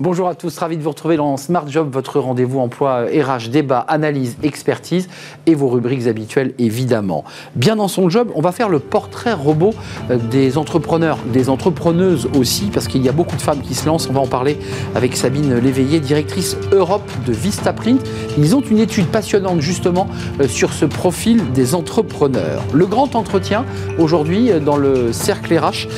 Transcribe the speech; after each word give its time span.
Bonjour 0.00 0.28
à 0.28 0.36
tous, 0.36 0.56
ravi 0.58 0.76
de 0.76 0.82
vous 0.84 0.90
retrouver 0.90 1.16
dans 1.16 1.36
Smart 1.36 1.66
Job, 1.66 1.88
votre 1.92 2.20
rendez-vous 2.20 2.60
emploi 2.60 3.06
RH, 3.06 3.48
débat, 3.48 3.80
analyse, 3.80 4.36
expertise 4.44 5.08
et 5.46 5.56
vos 5.56 5.66
rubriques 5.66 6.06
habituelles 6.06 6.54
évidemment. 6.60 7.24
Bien 7.56 7.74
dans 7.74 7.88
son 7.88 8.08
job, 8.08 8.28
on 8.36 8.40
va 8.40 8.52
faire 8.52 8.68
le 8.68 8.78
portrait 8.78 9.32
robot 9.32 9.74
euh, 10.12 10.16
des 10.16 10.56
entrepreneurs, 10.56 11.18
des 11.32 11.48
entrepreneuses 11.48 12.28
aussi, 12.38 12.66
parce 12.66 12.86
qu'il 12.86 13.02
y 13.02 13.08
a 13.08 13.12
beaucoup 13.12 13.34
de 13.34 13.42
femmes 13.42 13.60
qui 13.60 13.74
se 13.74 13.86
lancent. 13.86 14.08
On 14.08 14.12
va 14.12 14.20
en 14.20 14.28
parler 14.28 14.56
avec 14.94 15.16
Sabine 15.16 15.58
Léveillé, 15.58 15.98
directrice 15.98 16.56
Europe 16.70 17.10
de 17.26 17.32
Vistaprint. 17.32 18.00
Ils 18.38 18.54
ont 18.54 18.60
une 18.60 18.78
étude 18.78 19.08
passionnante 19.08 19.60
justement 19.62 20.06
euh, 20.40 20.46
sur 20.46 20.72
ce 20.74 20.84
profil 20.84 21.50
des 21.54 21.74
entrepreneurs. 21.74 22.62
Le 22.72 22.86
grand 22.86 23.16
entretien 23.16 23.64
aujourd'hui 23.98 24.52
euh, 24.52 24.60
dans 24.60 24.76
le 24.76 25.12
cercle 25.12 25.58
RH 25.58 25.88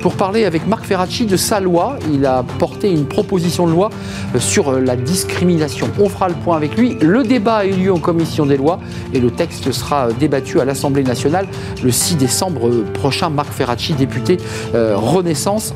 pour 0.00 0.14
parler 0.14 0.46
avec 0.46 0.66
Marc 0.66 0.84
Ferracci 0.84 1.26
de 1.26 1.36
sa 1.36 1.60
loi. 1.60 1.96
Il 2.12 2.26
a 2.26 2.42
porté 2.58 2.90
une 2.90 3.04
proposition 3.04 3.35
de 3.38 3.70
loi 3.70 3.90
euh, 4.34 4.40
sur 4.40 4.68
euh, 4.68 4.80
la 4.80 4.96
discrimination. 4.96 5.88
On 5.98 6.08
fera 6.08 6.28
le 6.28 6.34
point 6.34 6.56
avec 6.56 6.76
lui. 6.76 6.96
Le 7.00 7.22
débat 7.22 7.56
a 7.56 7.66
eu 7.66 7.72
lieu 7.72 7.92
en 7.92 7.98
commission 7.98 8.46
des 8.46 8.56
lois 8.56 8.80
et 9.12 9.20
le 9.20 9.30
texte 9.30 9.70
sera 9.72 10.08
euh, 10.08 10.12
débattu 10.18 10.60
à 10.60 10.64
l'Assemblée 10.64 11.02
nationale 11.02 11.46
le 11.82 11.90
6 11.90 12.16
décembre 12.16 12.70
prochain. 12.94 13.30
Marc 13.30 13.52
Ferracci, 13.52 13.92
député 13.94 14.38
Renaissance. 14.72 15.74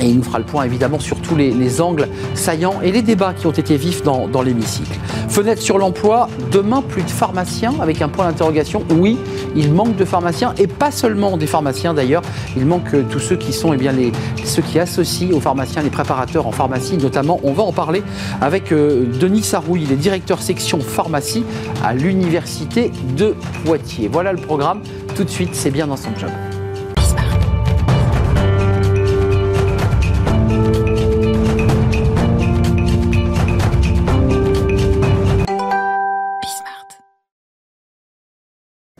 Et 0.00 0.06
il 0.06 0.16
nous 0.16 0.22
fera 0.22 0.38
le 0.38 0.44
point 0.44 0.64
évidemment 0.64 0.98
sur 0.98 1.20
tous 1.20 1.36
les, 1.36 1.80
angles 1.80 2.08
saillants 2.34 2.80
et 2.82 2.90
les 2.90 3.02
débats 3.02 3.34
qui 3.34 3.46
ont 3.46 3.52
été 3.52 3.76
vifs 3.76 4.02
dans 4.02 4.42
l'hémicycle. 4.42 4.98
Fenêtre 5.32 5.62
sur 5.62 5.78
l'emploi, 5.78 6.28
demain 6.50 6.82
plus 6.82 7.02
de 7.02 7.08
pharmaciens 7.08 7.72
avec 7.80 8.02
un 8.02 8.10
point 8.10 8.26
d'interrogation. 8.26 8.84
Oui, 8.90 9.16
il 9.56 9.72
manque 9.72 9.96
de 9.96 10.04
pharmaciens 10.04 10.52
et 10.58 10.66
pas 10.66 10.90
seulement 10.90 11.38
des 11.38 11.46
pharmaciens 11.46 11.94
d'ailleurs. 11.94 12.20
Il 12.54 12.66
manque 12.66 12.90
tous 13.08 13.18
ceux 13.18 13.36
qui 13.36 13.54
sont 13.54 13.72
eh 13.72 13.78
bien, 13.78 13.94
ceux 14.44 14.60
qui 14.60 14.78
associent 14.78 15.34
aux 15.34 15.40
pharmaciens 15.40 15.80
les 15.80 15.88
préparateurs 15.88 16.46
en 16.46 16.52
pharmacie 16.52 16.98
notamment. 16.98 17.40
On 17.44 17.54
va 17.54 17.62
en 17.62 17.72
parler 17.72 18.02
avec 18.42 18.72
euh, 18.72 19.06
Denis 19.18 19.42
Sarouille, 19.42 19.84
il 19.84 19.92
est 19.92 19.96
directeur 19.96 20.42
section 20.42 20.80
pharmacie 20.80 21.44
à 21.82 21.94
l'université 21.94 22.90
de 23.16 23.34
Poitiers. 23.64 24.08
Voilà 24.12 24.34
le 24.34 24.38
programme. 24.38 24.82
Tout 25.16 25.24
de 25.24 25.30
suite, 25.30 25.54
c'est 25.54 25.70
bien 25.70 25.86
dans 25.86 25.96
son 25.96 26.10
job. 26.14 26.28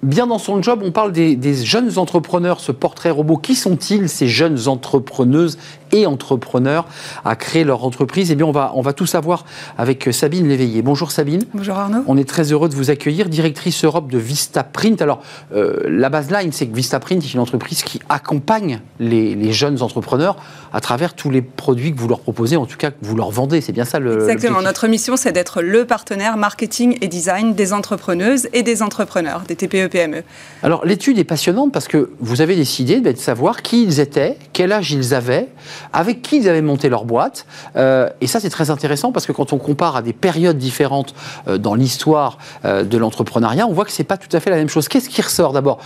Bien 0.02 0.26
dans 0.26 0.38
son 0.38 0.60
job, 0.60 0.80
on 0.84 0.90
parle 0.90 1.12
des, 1.12 1.54
jeunes 1.64 1.96
entrepreneurs, 1.96 2.58
ce 2.58 2.72
portrait 2.72 3.10
robot. 3.10 3.36
Qui 3.36 3.54
sont-ils, 3.54 4.08
ces 4.08 4.26
jeunes 4.26 4.66
entrepreneuses 4.66 5.58
et 5.92 6.06
entrepreneurs 6.06 6.86
à 7.24 7.36
créer 7.36 7.62
leur 7.62 7.84
entreprise? 7.84 8.32
Eh 8.32 8.34
bien, 8.34 8.46
on 8.46 8.50
va, 8.50 8.72
on 8.74 8.82
va 8.82 8.94
tout 8.94 9.06
savoir 9.06 9.44
avec 9.78 10.08
Sabine 10.12 10.48
Léveillé. 10.48 10.82
Bonjour 10.82 11.12
Sabine. 11.12 11.44
Bonjour 11.54 11.76
Arnaud. 11.76 12.02
On 12.08 12.16
est 12.16 12.28
très 12.28 12.50
heureux 12.50 12.68
de 12.68 12.74
vous 12.74 12.90
accueillir, 12.90 13.28
directrice 13.28 13.84
Europe 13.84 14.10
de 14.10 14.18
Vistaprint. 14.18 15.00
Alors, 15.00 15.22
euh, 15.54 15.78
la 15.86 16.08
baseline, 16.08 16.50
c'est 16.50 16.66
que 16.66 16.74
Vistaprint 16.74 17.22
est 17.22 17.34
une 17.34 17.40
entreprise 17.40 17.84
qui 17.84 18.00
accompagne 18.08 18.80
les, 18.98 19.52
jeunes 19.52 19.82
entrepreneurs 19.82 20.34
à 20.72 20.80
travers 20.80 21.14
tous 21.14 21.30
les 21.30 21.42
produits 21.42 21.94
que 21.94 22.00
vous 22.00 22.08
leur 22.08 22.18
proposez, 22.18 22.56
en 22.56 22.66
tout 22.66 22.76
cas 22.76 22.90
que 22.90 22.96
vous 23.02 23.14
leur 23.14 23.30
vendez. 23.30 23.60
C'est 23.60 23.70
bien 23.70 23.84
ça 23.84 24.00
le. 24.00 24.28
Exactement. 24.28 24.62
Notre 24.62 24.88
mission, 24.88 25.16
c'est 25.16 25.30
d'être 25.30 25.62
le 25.62 25.84
partenaire 25.84 26.36
marketing 26.36 26.98
et 27.00 27.06
design 27.06 27.54
des 27.54 27.72
entrepreneuses 27.72 28.48
et 28.52 28.64
des 28.64 28.82
entrepreneurs, 28.82 29.42
des 29.46 29.54
TPE 29.54 29.91
Alors 30.62 30.84
l'étude 30.84 31.18
est 31.18 31.24
passionnante 31.24 31.72
parce 31.72 31.88
que 31.88 32.10
vous 32.20 32.40
avez 32.40 32.56
décidé 32.56 33.00
de 33.00 33.16
savoir 33.16 33.62
qui 33.62 33.82
ils 33.82 34.00
étaient, 34.00 34.38
quel 34.52 34.72
âge 34.72 34.92
ils 34.92 35.14
avaient, 35.14 35.48
avec 35.92 36.22
qui 36.22 36.38
ils 36.38 36.48
avaient 36.48 36.62
monté 36.62 36.88
leur 36.88 37.04
boîte. 37.04 37.46
Euh, 37.76 38.08
et 38.20 38.26
ça 38.26 38.40
c'est 38.40 38.50
très 38.50 38.70
intéressant 38.70 39.12
parce 39.12 39.26
que 39.26 39.32
quand 39.32 39.52
on 39.52 39.58
compare 39.58 39.96
à 39.96 40.02
des 40.02 40.12
périodes 40.12 40.58
différentes 40.58 41.14
euh, 41.48 41.58
dans 41.58 41.74
l'histoire 41.74 42.38
euh, 42.64 42.84
de 42.84 42.98
l'entrepreneuriat, 42.98 43.66
on 43.66 43.72
voit 43.72 43.84
que 43.84 43.92
c'est 43.92 44.04
pas 44.04 44.16
tout 44.16 44.34
à 44.34 44.40
fait 44.40 44.50
la 44.50 44.56
même 44.56 44.68
chose. 44.68 44.88
Qu'est-ce 44.88 45.08
qui 45.08 45.22
ressort 45.22 45.52
d'abord? 45.52 45.78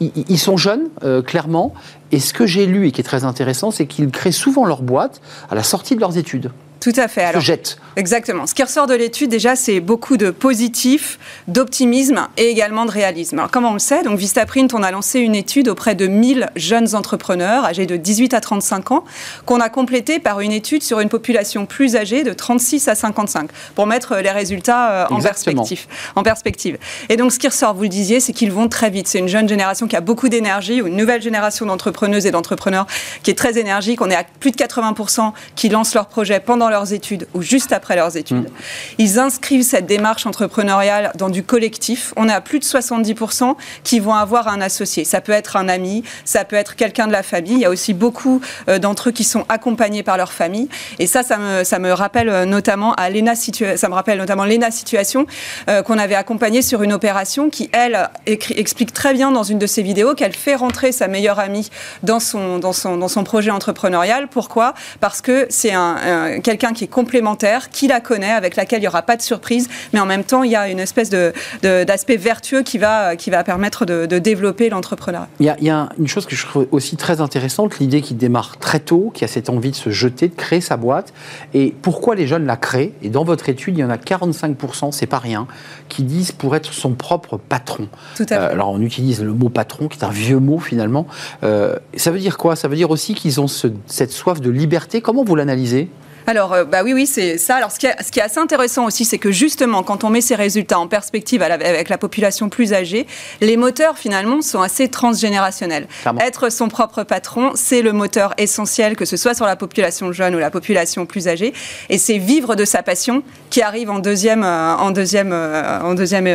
Ils 0.00 0.38
sont 0.38 0.56
jeunes, 0.56 0.90
clairement, 1.26 1.74
et 2.12 2.20
ce 2.20 2.32
que 2.32 2.46
j'ai 2.46 2.66
lu 2.66 2.86
et 2.86 2.92
qui 2.92 3.00
est 3.00 3.04
très 3.04 3.24
intéressant, 3.24 3.72
c'est 3.72 3.86
qu'ils 3.86 4.10
créent 4.10 4.30
souvent 4.30 4.64
leur 4.64 4.82
boîte 4.82 5.20
à 5.50 5.56
la 5.56 5.64
sortie 5.64 5.96
de 5.96 6.00
leurs 6.00 6.16
études. 6.16 6.52
Tout 6.80 6.92
à 6.96 7.08
fait. 7.08 7.22
Alors, 7.22 7.42
se 7.42 7.46
jette. 7.46 7.78
Exactement. 7.96 8.46
Ce 8.46 8.54
qui 8.54 8.62
ressort 8.62 8.86
de 8.86 8.94
l'étude, 8.94 9.30
déjà, 9.30 9.56
c'est 9.56 9.80
beaucoup 9.80 10.16
de 10.16 10.30
positif, 10.30 11.18
d'optimisme 11.48 12.28
et 12.36 12.44
également 12.44 12.84
de 12.84 12.92
réalisme. 12.92 13.38
Alors, 13.38 13.50
comment 13.50 13.70
on 13.70 13.74
le 13.74 13.80
sait? 13.80 14.04
Donc, 14.04 14.18
Vistaprint, 14.18 14.72
on 14.74 14.84
a 14.84 14.92
lancé 14.92 15.18
une 15.18 15.34
étude 15.34 15.68
auprès 15.68 15.96
de 15.96 16.06
1000 16.06 16.50
jeunes 16.54 16.94
entrepreneurs 16.94 17.64
âgés 17.64 17.86
de 17.86 17.96
18 17.96 18.34
à 18.34 18.40
35 18.40 18.92
ans, 18.92 19.04
qu'on 19.46 19.60
a 19.60 19.68
complétée 19.68 20.20
par 20.20 20.40
une 20.40 20.52
étude 20.52 20.84
sur 20.84 21.00
une 21.00 21.08
population 21.08 21.66
plus 21.66 21.96
âgée 21.96 22.22
de 22.22 22.32
36 22.32 22.86
à 22.86 22.94
55, 22.94 23.50
pour 23.74 23.86
mettre 23.88 24.16
les 24.16 24.30
résultats 24.30 24.90
euh, 24.90 25.06
en 25.10 25.20
perspective, 25.20 25.86
en 26.14 26.22
perspective. 26.22 26.78
Et 27.08 27.16
donc, 27.16 27.32
ce 27.32 27.40
qui 27.40 27.48
ressort, 27.48 27.74
vous 27.74 27.82
le 27.82 27.88
disiez, 27.88 28.20
c'est 28.20 28.32
qu'ils 28.32 28.52
vont 28.52 28.68
très 28.68 28.90
vite. 28.90 29.08
C'est 29.08 29.18
une 29.18 29.28
jeune 29.28 29.48
génération 29.48 29.88
qui 29.88 29.96
a 29.96 30.00
beaucoup 30.00 30.28
d'énergie, 30.28 30.76
une 30.76 30.96
nouvelle 30.96 31.22
génération 31.22 31.66
d'entrepreneuses 31.66 32.26
et 32.26 32.30
d'entrepreneurs 32.30 32.86
qui 33.24 33.32
est 33.32 33.38
très 33.38 33.58
énergique. 33.58 34.00
On 34.00 34.10
est 34.10 34.14
à 34.14 34.24
plus 34.38 34.52
de 34.52 34.56
80% 34.56 35.32
qui 35.56 35.68
lancent 35.68 35.94
leurs 35.94 36.06
projets 36.06 36.38
pendant 36.38 36.67
leurs 36.68 36.92
études 36.92 37.26
ou 37.34 37.42
juste 37.42 37.72
après 37.72 37.96
leurs 37.96 38.16
études. 38.16 38.44
Mm. 38.44 38.52
Ils 38.98 39.18
inscrivent 39.18 39.62
cette 39.62 39.86
démarche 39.86 40.26
entrepreneuriale 40.26 41.12
dans 41.16 41.28
du 41.28 41.42
collectif. 41.42 42.12
On 42.16 42.28
est 42.28 42.32
à 42.32 42.40
plus 42.40 42.58
de 42.58 42.64
70% 42.64 43.54
qui 43.84 44.00
vont 44.00 44.14
avoir 44.14 44.48
un 44.48 44.60
associé. 44.60 45.04
Ça 45.04 45.20
peut 45.20 45.32
être 45.32 45.56
un 45.56 45.68
ami, 45.68 46.02
ça 46.24 46.44
peut 46.44 46.56
être 46.56 46.76
quelqu'un 46.76 47.06
de 47.06 47.12
la 47.12 47.22
famille. 47.22 47.54
Il 47.54 47.60
y 47.60 47.64
a 47.64 47.70
aussi 47.70 47.94
beaucoup 47.94 48.40
euh, 48.68 48.78
d'entre 48.78 49.08
eux 49.08 49.12
qui 49.12 49.24
sont 49.24 49.44
accompagnés 49.48 50.02
par 50.02 50.16
leur 50.16 50.32
famille. 50.32 50.68
Et 50.98 51.06
ça, 51.06 51.22
ça 51.22 51.38
me, 51.38 51.64
ça 51.64 51.78
me 51.78 51.92
rappelle 51.92 52.28
euh, 52.28 52.44
notamment 52.44 52.94
à 52.94 53.10
Lena 53.10 53.34
ça 53.34 53.88
me 53.88 53.94
rappelle 53.94 54.18
notamment 54.18 54.44
Lena 54.44 54.70
Situation 54.70 55.26
euh, 55.68 55.82
qu'on 55.82 55.98
avait 55.98 56.14
accompagnée 56.14 56.62
sur 56.62 56.82
une 56.82 56.92
opération 56.92 57.50
qui, 57.50 57.70
elle, 57.72 58.08
explique 58.26 58.92
très 58.92 59.14
bien 59.14 59.30
dans 59.30 59.42
une 59.42 59.58
de 59.58 59.66
ses 59.66 59.82
vidéos 59.82 60.14
qu'elle 60.14 60.32
fait 60.32 60.54
rentrer 60.54 60.92
sa 60.92 61.08
meilleure 61.08 61.38
amie 61.38 61.70
dans 62.02 62.20
son, 62.20 62.58
dans 62.58 62.72
son, 62.72 62.96
dans 62.96 63.08
son 63.08 63.24
projet 63.24 63.50
entrepreneurial. 63.50 64.28
Pourquoi? 64.28 64.74
Parce 65.00 65.20
que 65.20 65.46
c'est 65.50 65.72
un, 65.72 66.40
quelqu'un 66.40 66.57
qui 66.58 66.84
est 66.84 66.88
complémentaire, 66.88 67.70
qui 67.70 67.88
la 67.88 68.00
connaît, 68.00 68.30
avec 68.30 68.56
laquelle 68.56 68.80
il 68.80 68.82
n'y 68.82 68.88
aura 68.88 69.02
pas 69.02 69.16
de 69.16 69.22
surprise, 69.22 69.68
mais 69.92 70.00
en 70.00 70.06
même 70.06 70.24
temps, 70.24 70.42
il 70.42 70.50
y 70.50 70.56
a 70.56 70.68
une 70.68 70.80
espèce 70.80 71.10
d'aspect 71.10 72.16
de, 72.16 72.22
vertueux 72.22 72.62
qui 72.62 72.78
va, 72.78 73.16
qui 73.16 73.30
va 73.30 73.44
permettre 73.44 73.84
de, 73.86 74.06
développer 74.18 74.68
l'entrepreneuriat. 74.68 75.28
Il, 75.40 75.54
il, 75.60 75.66
y 75.66 75.70
a 75.70 75.88
une 75.98 76.08
chose 76.08 76.26
que 76.26 76.36
je 76.36 76.44
trouve 76.44 76.66
aussi 76.70 76.96
très 76.96 77.20
intéressante, 77.20 77.78
l'idée 77.78 78.02
qui 78.02 78.14
démarre 78.14 78.58
très 78.58 78.80
tôt, 78.80 79.10
qui 79.14 79.24
a 79.24 79.28
cette 79.28 79.48
envie 79.48 79.70
de 79.70 79.76
se 79.76 79.90
jeter, 79.90 80.28
de 80.28 80.34
créer 80.34 80.60
sa 80.60 80.76
boîte. 80.76 81.12
Et 81.54 81.74
pourquoi 81.82 82.14
les 82.14 82.26
jeunes 82.26 82.46
la 82.46 82.56
créent? 82.56 82.92
Et 83.02 83.10
dans 83.10 83.24
votre 83.24 83.48
étude, 83.48 83.76
il 83.76 83.80
y 83.80 83.84
en 83.84 83.90
a 83.90 83.96
45%, 83.96 84.92
c'est 84.92 85.06
pas 85.06 85.18
rien, 85.18 85.46
qui 85.88 86.02
disent 86.02 86.32
pour 86.32 86.56
être 86.56 86.72
son 86.72 86.92
propre 86.92 87.36
patron. 87.36 87.88
Tout 88.16 88.24
à 88.24 88.26
fait. 88.26 88.34
Euh, 88.34 88.52
alors 88.52 88.70
on 88.70 88.80
utilise 88.80 89.22
le 89.22 89.32
mot 89.32 89.48
patron, 89.48 89.88
qui 89.88 89.98
est 89.98 90.04
un 90.04 90.10
vieux 90.10 90.38
mot 90.38 90.58
finalement. 90.58 91.06
Euh, 91.42 91.76
ça 91.96 92.10
veut 92.10 92.18
dire 92.18 92.38
quoi? 92.38 92.56
Ça 92.56 92.68
veut 92.68 92.76
dire 92.76 92.90
aussi 92.90 93.14
qu'ils 93.14 93.40
ont 93.40 93.46
cette 93.48 94.12
soif 94.12 94.40
de 94.40 94.50
liberté. 94.50 95.00
Comment 95.00 95.24
vous 95.24 95.36
l'analysez? 95.36 95.88
Alors, 96.28 96.52
euh, 96.52 96.64
bah 96.66 96.82
oui, 96.84 96.92
oui, 96.92 97.06
c'est 97.06 97.38
ça. 97.38 97.56
Alors, 97.56 97.72
ce 97.72 97.78
qui, 97.78 97.86
est, 97.86 98.02
ce 98.02 98.12
qui, 98.12 98.18
est, 98.18 98.22
assez 98.22 98.38
intéressant 98.38 98.84
aussi, 98.84 99.06
c'est 99.06 99.16
que 99.16 99.32
justement, 99.32 99.82
quand 99.82 100.04
on 100.04 100.10
met 100.10 100.20
ces 100.20 100.34
résultats 100.34 100.78
en 100.78 100.86
perspective 100.86 101.40
avec 101.40 101.88
la 101.88 101.96
population 101.96 102.50
plus 102.50 102.74
âgée, 102.74 103.06
les 103.40 103.56
moteurs 103.56 103.96
finalement 103.96 104.42
sont 104.42 104.60
assez 104.60 104.88
transgénérationnels. 104.88 105.88
Être 106.20 106.52
son 106.52 106.68
propre 106.68 107.02
patron, 107.02 107.52
c'est 107.54 107.80
le 107.80 107.92
moteur 107.92 108.34
essentiel, 108.36 108.94
que 108.94 109.06
ce 109.06 109.16
soit 109.16 109.32
sur 109.32 109.46
la 109.46 109.56
population 109.56 110.12
jeune 110.12 110.34
ou 110.34 110.38
la 110.38 110.50
population 110.50 111.06
plus 111.06 111.28
âgée. 111.28 111.54
Et 111.88 111.96
c'est 111.96 112.18
vivre 112.18 112.56
de 112.56 112.66
sa 112.66 112.82
passion 112.82 113.22
qui 113.48 113.62
arrive 113.62 113.88
en 113.88 113.98
deuxième, 113.98 114.44
euh, 114.44 114.76
en 114.76 114.90
deuxième, 114.90 115.32
euh, 115.32 115.80
en 115.80 115.94
deuxième 115.94 116.26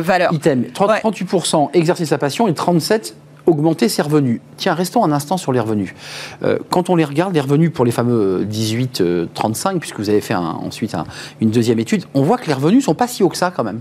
valeur. 0.00 0.32
Item. 0.32 0.64
38% 0.74 1.70
exercer 1.74 2.06
sa 2.06 2.18
passion 2.18 2.48
et 2.48 2.54
37 2.54 3.14
augmenter 3.46 3.88
ses 3.88 4.02
revenus. 4.02 4.40
Tiens, 4.56 4.74
restons 4.74 5.04
un 5.04 5.12
instant 5.12 5.36
sur 5.36 5.52
les 5.52 5.60
revenus. 5.60 5.94
Euh, 6.42 6.58
quand 6.70 6.90
on 6.90 6.96
les 6.96 7.04
regarde, 7.04 7.34
les 7.34 7.40
revenus 7.40 7.72
pour 7.72 7.84
les 7.84 7.92
fameux 7.92 8.44
18-35, 8.44 9.00
euh, 9.00 9.78
puisque 9.78 9.98
vous 9.98 10.10
avez 10.10 10.20
fait 10.20 10.34
ensuite 10.34 10.96
une 11.40 11.50
deuxième 11.50 11.78
étude, 11.78 12.04
on 12.14 12.22
voit 12.22 12.38
que 12.38 12.46
les 12.46 12.54
revenus 12.54 12.84
sont 12.84 12.94
pas 12.94 13.08
si 13.08 13.22
hauts 13.22 13.28
que 13.28 13.36
ça 13.36 13.52
quand 13.54 13.64
même. 13.64 13.80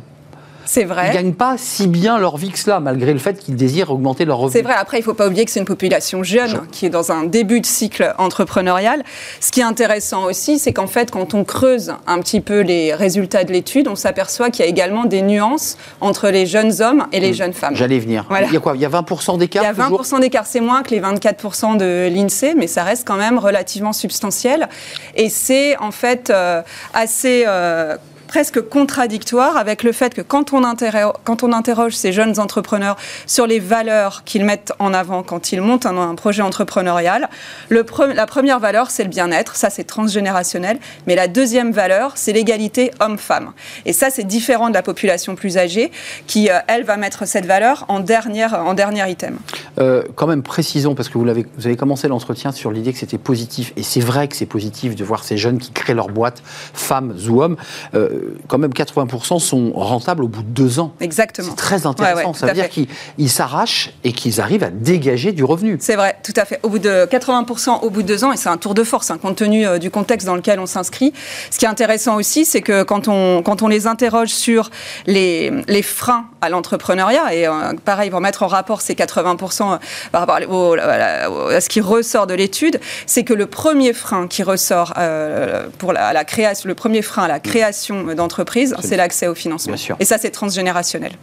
C'est 0.65 0.83
vrai. 0.83 1.07
Ils 1.07 1.09
ne 1.09 1.13
gagnent 1.13 1.33
pas 1.33 1.55
si 1.57 1.87
bien 1.87 2.17
leur 2.17 2.37
vie 2.37 2.51
que 2.51 2.59
cela, 2.59 2.79
malgré 2.79 3.13
le 3.13 3.19
fait 3.19 3.39
qu'ils 3.39 3.55
désirent 3.55 3.91
augmenter 3.91 4.25
leur 4.25 4.37
revenus. 4.37 4.53
C'est 4.53 4.61
vrai. 4.61 4.73
Après, 4.77 4.97
il 4.97 5.01
ne 5.01 5.05
faut 5.05 5.13
pas 5.13 5.27
oublier 5.27 5.45
que 5.45 5.51
c'est 5.51 5.59
une 5.59 5.65
population 5.65 6.23
jeune 6.23 6.61
qui 6.71 6.85
est 6.85 6.89
dans 6.89 7.11
un 7.11 7.23
début 7.23 7.61
de 7.61 7.65
cycle 7.65 8.13
entrepreneurial. 8.17 9.03
Ce 9.39 9.51
qui 9.51 9.61
est 9.61 9.63
intéressant 9.63 10.25
aussi, 10.25 10.59
c'est 10.59 10.73
qu'en 10.73 10.87
fait, 10.87 11.11
quand 11.11 11.33
on 11.33 11.43
creuse 11.43 11.93
un 12.07 12.19
petit 12.19 12.41
peu 12.41 12.61
les 12.61 12.93
résultats 12.93 13.43
de 13.43 13.51
l'étude, 13.51 13.87
on 13.87 13.95
s'aperçoit 13.95 14.49
qu'il 14.49 14.65
y 14.65 14.67
a 14.67 14.69
également 14.71 15.05
des 15.05 15.21
nuances 15.21 15.77
entre 16.01 16.29
les 16.29 16.45
jeunes 16.45 16.81
hommes 16.81 17.07
et 17.11 17.19
les 17.19 17.31
hmm. 17.31 17.35
jeunes 17.35 17.53
femmes. 17.53 17.75
J'allais 17.75 17.99
venir. 17.99 18.25
Il 18.47 18.53
y 18.53 18.57
a 18.57 18.59
quoi? 18.59 18.75
Il 18.75 18.81
y 18.81 18.85
a 18.85 18.89
20% 18.89 19.37
d'écart 19.37 19.63
Il 19.63 19.77
y 19.77 19.81
a 19.81 19.89
20% 19.89 20.19
d'écart. 20.19 20.45
C'est 20.45 20.61
moins 20.61 20.83
que 20.83 20.91
les 20.91 21.01
24% 21.01 21.77
de 21.77 22.09
l'INSEE, 22.09 22.55
mais 22.55 22.67
ça 22.67 22.83
reste 22.83 23.07
quand 23.07 23.17
même 23.17 23.37
relativement 23.37 23.93
substantiel. 23.93 24.69
Et 25.15 25.29
c'est 25.29 25.77
en 25.77 25.91
fait 25.91 26.29
euh, 26.29 26.61
assez... 26.93 27.43
Euh, 27.47 27.97
presque 28.27 28.61
contradictoire 28.61 29.57
avec 29.57 29.83
le 29.83 29.91
fait 29.91 30.13
que 30.13 30.21
quand 30.21 30.53
on, 30.53 30.63
interroge 30.63 31.93
ces 31.93 32.11
jeunes 32.11 32.39
entrepreneurs 32.39 32.97
sur 33.25 33.47
les 33.47 33.59
valeurs 33.59 34.23
qu'ils 34.25 34.45
mettent 34.45 34.73
en 34.79 34.93
avant 34.93 35.23
quand 35.23 35.51
ils 35.51 35.61
montent 35.61 35.85
un, 35.85 36.15
projet 36.15 36.41
entrepreneurial, 36.41 37.29
la 37.69 38.25
première 38.25 38.59
valeur, 38.59 38.91
c'est 38.91 39.03
le 39.03 39.09
bien-être, 39.09 39.55
ça 39.55 39.69
c'est 39.69 39.83
transgénérationnel, 39.83 40.79
mais 41.07 41.15
la 41.15 41.27
deuxième 41.27 41.71
valeur, 41.71 42.13
c'est 42.15 42.33
l'égalité 42.33 42.91
homme-femme. 42.99 43.51
Et 43.85 43.93
ça, 43.93 44.09
c'est 44.09 44.23
différent 44.23 44.69
de 44.69 44.73
la 44.73 44.81
population 44.83 45.35
plus 45.35 45.57
âgée 45.57 45.91
qui, 46.27 46.49
euh, 46.49 46.59
elle, 46.67 46.83
va 46.83 46.97
mettre 46.97 47.27
cette 47.27 47.45
valeur 47.45 47.85
en, 47.87 47.99
dernière, 47.99 48.53
en 48.53 48.73
dernier 48.73 49.09
item. 49.09 49.37
Euh, 49.79 50.03
quand 50.15 50.27
même, 50.27 50.43
précisons, 50.43 50.95
parce 50.95 51.09
que 51.09 51.17
vous, 51.17 51.27
avez, 51.27 51.45
vous 51.57 51.67
avez 51.67 51.75
commencé 51.75 52.07
l'entretien 52.07 52.51
sur 52.51 52.71
l'idée 52.71 52.93
que 52.93 52.99
c'était 52.99 53.17
positif, 53.17 53.73
et 53.75 53.83
c'est 53.83 53.99
vrai 53.99 54.27
que 54.27 54.35
c'est 54.35 54.45
positif 54.45 54.95
de 54.95 55.03
voir 55.03 55.23
ces 55.23 55.37
jeunes 55.37 55.57
qui 55.57 55.71
créent 55.71 55.93
leur 55.93 56.09
boîte, 56.09 56.41
femmes 56.73 57.15
ou 57.29 57.41
hommes. 57.41 57.57
Euh, 57.93 58.14
quand 58.47 58.57
même, 58.57 58.71
80% 58.71 59.39
sont 59.39 59.71
rentables 59.73 60.23
au 60.23 60.27
bout 60.27 60.43
de 60.43 60.47
deux 60.47 60.79
ans. 60.79 60.93
Exactement. 60.99 61.49
C'est 61.49 61.55
très 61.55 61.85
intéressant. 61.85 62.33
ça 62.33 62.47
veut 62.47 62.53
dire 62.53 62.69
qu'ils 62.69 63.29
s'arrachent 63.29 63.91
et 64.03 64.11
qu'ils 64.11 64.41
arrivent 64.41 64.63
à 64.63 64.69
dégager 64.69 65.31
du 65.31 65.43
revenu. 65.43 65.77
C'est 65.79 65.95
vrai, 65.95 66.17
tout 66.23 66.33
à 66.35 66.45
fait. 66.45 66.59
Au 66.63 66.69
bout 66.69 66.79
de 66.79 67.05
80% 67.05 67.83
au 67.83 67.89
bout 67.89 68.01
de 68.01 68.07
deux 68.07 68.23
ans, 68.23 68.31
et 68.31 68.37
c'est 68.37 68.49
un 68.49 68.57
tour 68.57 68.73
de 68.73 68.83
force, 68.83 69.11
hein, 69.11 69.17
compte 69.17 69.37
tenu 69.37 69.65
du 69.79 69.89
contexte 69.91 70.25
dans 70.25 70.35
lequel 70.35 70.59
on 70.59 70.65
s'inscrit. 70.65 71.13
Ce 71.51 71.57
qui 71.57 71.65
est 71.65 71.69
intéressant 71.69 72.15
aussi, 72.15 72.45
c'est 72.45 72.61
que 72.61 72.83
quand 72.83 73.07
on, 73.07 73.41
quand 73.43 73.61
on 73.61 73.67
les 73.67 73.87
interroge 73.87 74.29
sur 74.29 74.69
les, 75.05 75.51
les 75.67 75.81
freins 75.81 76.25
à 76.41 76.49
l'entrepreneuriat, 76.49 77.33
et 77.33 77.47
euh, 77.47 77.73
pareil, 77.83 78.09
pour 78.09 78.21
mettre 78.21 78.43
en 78.43 78.47
rapport 78.47 78.81
ces 78.81 78.93
80% 78.93 79.73
euh, 79.73 79.77
par 80.11 80.21
rapport 80.21 80.77
à, 80.79 81.61
ce 81.61 81.69
qui 81.69 81.81
ressort 81.81 82.27
de 82.27 82.33
l'étude, 82.33 82.79
c'est 83.05 83.23
que 83.23 83.33
le 83.33 83.45
premier 83.47 83.93
frein 83.93 84.27
qui 84.27 84.43
ressort 84.43 84.93
euh, 84.97 85.67
pour 85.77 85.93
la, 85.93 86.13
la, 86.13 86.23
création, 86.23 86.67
le 86.67 86.75
premier 86.75 87.01
frein 87.01 87.23
à 87.23 87.27
la 87.27 87.39
création 87.39 88.04
d'entreprise, 88.13 88.75
c'est 88.81 88.97
l'accès 88.97 89.27
au 89.27 89.35
financement. 89.35 89.75
Et 89.99 90.05
ça, 90.05 90.17
c'est 90.17 90.31
transgénérationnel. 90.31 91.13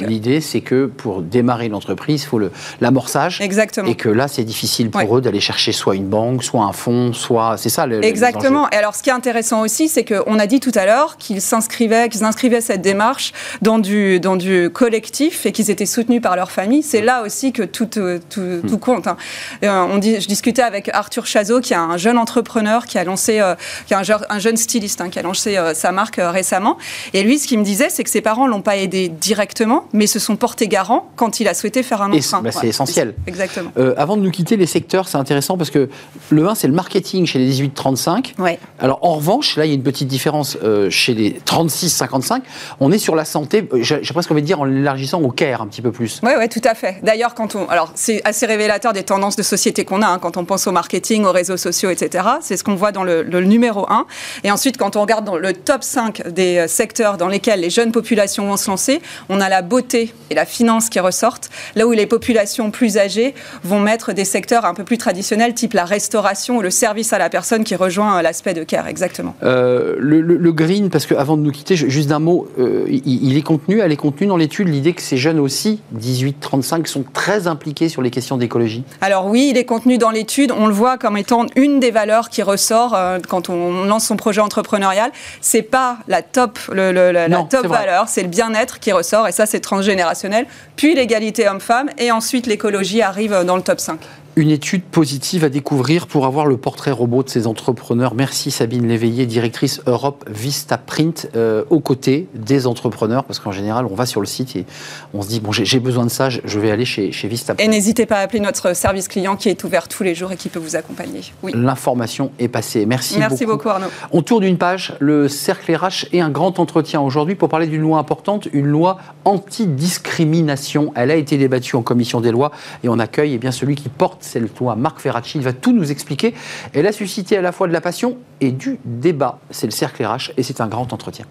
L'idée, 0.00 0.40
c'est 0.40 0.60
que 0.60 0.86
pour 0.86 1.22
démarrer 1.22 1.68
l'entreprise, 1.68 2.22
il 2.22 2.26
faut 2.26 2.40
l'amorçage. 2.80 3.40
Exactement. 3.40 3.88
Et 3.88 3.94
que 3.94 4.08
là, 4.08 4.28
c'est 4.28 4.44
difficile 4.44 4.90
pour 4.90 5.18
eux 5.18 5.20
d'aller 5.20 5.40
chercher 5.40 5.72
soit 5.72 5.94
une 5.94 6.08
banque, 6.08 6.44
soit 6.44 6.62
un 6.62 6.72
fonds, 6.72 7.12
soit. 7.12 7.56
C'est 7.56 7.68
ça 7.68 7.86
le. 7.86 8.04
Exactement. 8.04 8.68
Et 8.70 8.76
alors, 8.76 8.94
ce 8.94 9.02
qui 9.02 9.10
est 9.10 9.14
intéressant 9.14 9.60
aussi, 9.60 9.88
c'est 9.88 10.04
qu'on 10.04 10.38
a 10.38 10.46
dit 10.46 10.60
tout 10.60 10.72
à 10.74 10.86
l'heure 10.86 11.16
qu'ils 11.16 11.40
s'inscrivaient, 11.40 12.08
qu'ils 12.08 12.24
inscrivaient 12.24 12.60
cette 12.60 12.82
démarche 12.82 13.32
dans 13.62 13.78
du, 13.78 14.20
dans 14.20 14.36
du 14.36 14.70
collectif 14.70 15.46
et 15.46 15.52
qu'ils 15.52 15.70
étaient 15.70 15.86
soutenus 15.86 16.22
par 16.22 16.36
leur 16.36 16.50
famille. 16.50 16.82
C'est 16.82 17.02
là 17.02 17.22
aussi 17.22 17.52
que 17.52 17.62
tout, 17.62 17.98
euh, 17.98 18.18
tout, 18.30 18.40
hmm. 18.40 18.68
tout 18.68 18.78
compte. 18.78 19.06
Hein. 19.06 19.16
Euh, 19.64 19.86
on 19.90 19.98
dit, 19.98 20.20
je 20.20 20.28
discutais 20.28 20.62
avec 20.62 20.90
Arthur 20.92 21.26
Chazot, 21.26 21.60
qui 21.60 21.72
est 21.72 21.76
un 21.76 21.96
jeune 21.96 22.18
entrepreneur, 22.18 22.86
qui 22.86 22.98
a 22.98 23.04
lancé, 23.04 23.40
euh, 23.40 23.54
qui 23.86 23.94
est 23.94 23.96
un, 23.96 24.38
jeune 24.38 24.56
styliste, 24.56 25.00
hein, 25.00 25.10
qui 25.10 25.18
a 25.18 25.22
lancé 25.22 25.58
sa 25.74 25.92
marque 25.92 26.16
récemment. 26.18 26.78
Et 27.12 27.22
lui, 27.22 27.38
ce 27.38 27.46
qu'il 27.46 27.58
me 27.58 27.64
disait, 27.64 27.88
c'est 27.90 28.04
que 28.04 28.10
ses 28.10 28.20
parents 28.20 28.46
l'ont 28.46 28.62
pas 28.62 28.76
aidé 28.76 29.08
directement 29.08 29.67
mais 29.92 30.06
se 30.06 30.18
sont 30.18 30.36
portés 30.36 30.68
garants 30.68 31.10
quand 31.16 31.40
il 31.40 31.48
a 31.48 31.54
souhaité 31.54 31.82
faire 31.82 32.02
un 32.02 32.12
emprunt. 32.12 32.42
Bah, 32.42 32.50
c'est 32.52 32.68
essentiel. 32.68 33.14
Exactement. 33.26 33.70
Euh, 33.78 33.94
avant 33.96 34.16
de 34.16 34.22
nous 34.22 34.30
quitter, 34.30 34.56
les 34.56 34.66
secteurs, 34.66 35.08
c'est 35.08 35.16
intéressant 35.16 35.56
parce 35.56 35.70
que 35.70 35.88
le 36.30 36.48
1, 36.48 36.54
c'est 36.54 36.68
le 36.68 36.74
marketing 36.74 37.26
chez 37.26 37.38
les 37.38 37.52
18-35. 37.52 38.34
Ouais. 38.38 38.58
Alors, 38.78 38.98
en 39.02 39.14
revanche, 39.14 39.56
là, 39.56 39.64
il 39.64 39.68
y 39.68 39.72
a 39.72 39.74
une 39.74 39.82
petite 39.82 40.08
différence 40.08 40.58
euh, 40.62 40.90
chez 40.90 41.14
les 41.14 41.40
36-55. 41.46 42.42
On 42.80 42.92
est 42.92 42.98
sur 42.98 43.14
la 43.14 43.24
santé, 43.24 43.68
euh, 43.72 43.82
j'ai 43.82 44.12
presque 44.12 44.30
envie 44.30 44.42
de 44.42 44.46
dire 44.46 44.60
en 44.60 44.70
élargissant 44.70 45.20
au 45.20 45.30
care 45.30 45.62
un 45.62 45.66
petit 45.66 45.82
peu 45.82 45.92
plus. 45.92 46.20
Oui, 46.22 46.32
oui, 46.38 46.48
tout 46.48 46.60
à 46.64 46.74
fait. 46.74 46.98
D'ailleurs, 47.02 47.34
quand 47.34 47.54
on. 47.54 47.68
Alors, 47.68 47.92
c'est 47.94 48.20
assez 48.24 48.46
révélateur 48.46 48.92
des 48.92 49.02
tendances 49.02 49.36
de 49.36 49.42
société 49.42 49.84
qu'on 49.84 50.02
a 50.02 50.06
hein, 50.06 50.18
quand 50.18 50.36
on 50.36 50.44
pense 50.44 50.66
au 50.66 50.72
marketing, 50.72 51.24
aux 51.24 51.32
réseaux 51.32 51.56
sociaux, 51.56 51.90
etc. 51.90 52.24
C'est 52.40 52.56
ce 52.56 52.64
qu'on 52.64 52.74
voit 52.74 52.92
dans 52.92 53.04
le, 53.04 53.22
le, 53.22 53.40
numéro 53.40 53.86
1. 53.90 54.06
Et 54.44 54.50
ensuite, 54.50 54.76
quand 54.76 54.96
on 54.96 55.02
regarde 55.02 55.24
dans 55.24 55.36
le 55.36 55.52
top 55.52 55.82
5 55.82 56.28
des 56.28 56.66
secteurs 56.68 57.16
dans 57.16 57.28
lesquels 57.28 57.60
les 57.60 57.70
jeunes 57.70 57.92
populations 57.92 58.46
vont 58.46 58.56
se 58.56 58.70
lancer, 58.70 59.00
on 59.28 59.40
a 59.40 59.48
la 59.48 59.57
beauté 59.62 60.12
et 60.30 60.34
la 60.34 60.44
finance 60.44 60.88
qui 60.88 61.00
ressortent, 61.00 61.50
là 61.74 61.86
où 61.86 61.92
les 61.92 62.06
populations 62.06 62.70
plus 62.70 62.98
âgées 62.98 63.34
vont 63.64 63.80
mettre 63.80 64.12
des 64.12 64.24
secteurs 64.24 64.64
un 64.64 64.74
peu 64.74 64.84
plus 64.84 64.98
traditionnels, 64.98 65.54
type 65.54 65.74
la 65.74 65.84
restauration 65.84 66.58
ou 66.58 66.62
le 66.62 66.70
service 66.70 67.12
à 67.12 67.18
la 67.18 67.28
personne 67.28 67.64
qui 67.64 67.74
rejoint 67.74 68.18
euh, 68.18 68.22
l'aspect 68.22 68.54
de 68.54 68.64
care, 68.64 68.86
exactement. 68.86 69.34
Euh, 69.42 69.96
le, 69.98 70.52
green, 70.52 70.90
parce 70.90 71.06
qu'avant 71.06 71.36
de 71.36 71.42
nous 71.42 71.52
quitter, 71.52 71.76
juste 71.76 72.08
d'un 72.08 72.18
mot, 72.18 72.48
euh, 72.58 72.84
il, 72.88 73.36
est 73.36 73.42
contenu, 73.42 73.80
elle 73.80 73.92
est 73.92 73.96
contenue 73.96 74.26
dans 74.26 74.36
l'étude 74.36 74.68
l'idée 74.68 74.92
que 74.92 75.02
ces 75.02 75.16
jeunes 75.16 75.38
aussi, 75.38 75.80
18-35, 75.98 76.86
sont 76.86 77.04
très 77.12 77.46
impliqués 77.46 77.88
sur 77.88 78.02
les 78.02 78.10
questions 78.10 78.36
d'écologie 78.36 78.84
Alors 79.00 79.26
oui, 79.26 79.48
il 79.50 79.58
est 79.58 79.64
contenu 79.64 79.98
dans 79.98 80.10
l'étude, 80.10 80.52
on 80.56 80.66
le 80.66 80.72
voit 80.72 80.98
comme 80.98 81.16
étant 81.16 81.46
une 81.54 81.80
des 81.80 81.90
valeurs 81.90 82.28
qui 82.28 82.42
ressort 82.42 82.96
quand 83.28 83.50
on 83.50 83.84
lance 83.84 84.06
son 84.06 84.16
projet 84.16 84.40
entrepreneurial. 84.40 85.10
C'est 85.40 85.62
pas 85.62 85.98
la 86.08 86.22
top, 86.22 86.58
la 86.72 87.42
top 87.44 87.66
valeur, 87.66 88.08
c'est 88.08 88.22
le 88.22 88.28
bien-être 88.28 88.80
qui 88.80 88.92
ressort, 88.92 89.28
et 89.28 89.32
ça 89.32 89.46
c'est 89.48 89.60
transgénérationnel, 89.60 90.46
puis 90.76 90.94
l'égalité 90.94 91.48
homme-femme, 91.48 91.90
et 91.98 92.12
ensuite 92.12 92.46
l'écologie 92.46 93.02
arrive 93.02 93.44
dans 93.44 93.56
le 93.56 93.62
top 93.62 93.80
5 93.80 93.98
une 94.38 94.50
étude 94.50 94.84
positive 94.84 95.42
à 95.42 95.48
découvrir 95.48 96.06
pour 96.06 96.24
avoir 96.24 96.46
le 96.46 96.56
portrait 96.56 96.92
robot 96.92 97.24
de 97.24 97.28
ces 97.28 97.48
entrepreneurs. 97.48 98.14
Merci 98.14 98.52
Sabine 98.52 98.86
Léveillé, 98.86 99.26
directrice 99.26 99.82
Europe 99.86 100.24
Vista 100.30 100.78
Print, 100.78 101.28
euh, 101.34 101.64
aux 101.70 101.80
côtés 101.80 102.28
des 102.34 102.68
entrepreneurs, 102.68 103.24
parce 103.24 103.40
qu'en 103.40 103.50
général, 103.50 103.86
on 103.86 103.96
va 103.96 104.06
sur 104.06 104.20
le 104.20 104.28
site 104.28 104.54
et 104.54 104.64
on 105.12 105.22
se 105.22 105.28
dit, 105.28 105.40
bon, 105.40 105.50
j'ai 105.50 105.80
besoin 105.80 106.04
de 106.04 106.10
ça, 106.10 106.28
je 106.30 106.60
vais 106.60 106.70
aller 106.70 106.84
chez, 106.84 107.10
chez 107.10 107.26
Vista 107.26 107.54
Print. 107.54 107.66
Et 107.66 107.68
n'hésitez 107.68 108.06
pas 108.06 108.18
à 108.18 108.20
appeler 108.20 108.38
notre 108.38 108.76
service 108.76 109.08
client 109.08 109.34
qui 109.34 109.48
est 109.48 109.64
ouvert 109.64 109.88
tous 109.88 110.04
les 110.04 110.14
jours 110.14 110.30
et 110.30 110.36
qui 110.36 110.48
peut 110.48 110.60
vous 110.60 110.76
accompagner. 110.76 111.22
Oui. 111.42 111.50
L'information 111.56 112.30
est 112.38 112.46
passée. 112.46 112.86
Merci, 112.86 113.18
Merci 113.18 113.44
beaucoup. 113.44 113.68
Arnaud. 113.68 113.88
On 114.12 114.22
tourne 114.22 114.44
une 114.44 114.58
page, 114.58 114.94
le 115.00 115.26
Cercle 115.26 115.74
RH 115.74 116.06
et 116.12 116.20
un 116.20 116.30
grand 116.30 116.60
entretien 116.60 117.00
aujourd'hui 117.00 117.34
pour 117.34 117.48
parler 117.48 117.66
d'une 117.66 117.82
loi 117.82 117.98
importante, 117.98 118.46
une 118.52 118.66
loi 118.66 118.98
anti-discrimination. 119.24 120.92
Elle 120.94 121.10
a 121.10 121.16
été 121.16 121.38
débattue 121.38 121.74
en 121.74 121.82
commission 121.82 122.20
des 122.20 122.30
lois 122.30 122.52
et 122.84 122.88
on 122.88 123.00
accueille 123.00 123.34
eh 123.34 123.38
bien, 123.38 123.50
celui 123.50 123.74
qui 123.74 123.88
porte 123.88 124.27
c'est 124.28 124.40
le 124.40 124.48
toit, 124.48 124.76
Marc 124.76 125.00
Ferracci. 125.00 125.38
Il 125.38 125.44
va 125.44 125.52
tout 125.52 125.72
nous 125.72 125.90
expliquer. 125.90 126.34
Elle 126.72 126.86
a 126.86 126.92
suscité 126.92 127.36
à 127.36 127.42
la 127.42 127.52
fois 127.52 127.66
de 127.66 127.72
la 127.72 127.80
passion 127.80 128.18
et 128.40 128.52
du 128.52 128.78
débat. 128.84 129.40
C'est 129.50 129.66
le 129.66 129.72
cercle 129.72 130.04
RH 130.04 130.32
et 130.36 130.42
c'est 130.42 130.60
un 130.60 130.68
grand 130.68 130.92
entretien. 130.92 131.24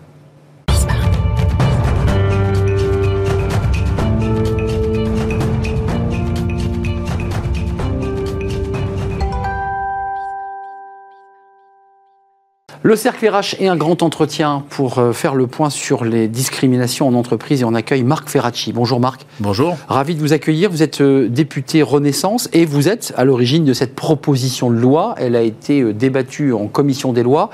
Le 12.87 12.95
cercle 12.95 13.27
RH 13.27 13.57
et 13.59 13.67
un 13.67 13.75
grand 13.75 14.01
entretien 14.01 14.63
pour 14.69 14.99
euh, 14.99 15.11
faire 15.11 15.35
le 15.35 15.45
point 15.45 15.69
sur 15.69 16.05
les 16.05 16.29
discriminations 16.29 17.05
en 17.05 17.15
entreprise 17.15 17.59
et 17.59 17.65
on 17.65 17.73
accueille 17.73 18.03
Marc 18.03 18.29
Ferracci. 18.29 18.71
Bonjour 18.71 19.01
Marc. 19.01 19.25
Bonjour. 19.41 19.75
Ravi 19.89 20.15
de 20.15 20.21
vous 20.21 20.31
accueillir. 20.31 20.71
Vous 20.71 20.81
êtes 20.81 21.01
euh, 21.01 21.27
député 21.27 21.81
Renaissance 21.81 22.47
et 22.53 22.65
vous 22.65 22.87
êtes 22.87 23.13
à 23.17 23.25
l'origine 23.25 23.65
de 23.65 23.73
cette 23.73 23.93
proposition 23.93 24.69
de 24.69 24.77
loi. 24.77 25.15
Elle 25.17 25.35
a 25.35 25.41
été 25.41 25.81
euh, 25.81 25.93
débattue 25.93 26.53
en 26.53 26.67
commission 26.67 27.11
des 27.11 27.23
lois 27.23 27.49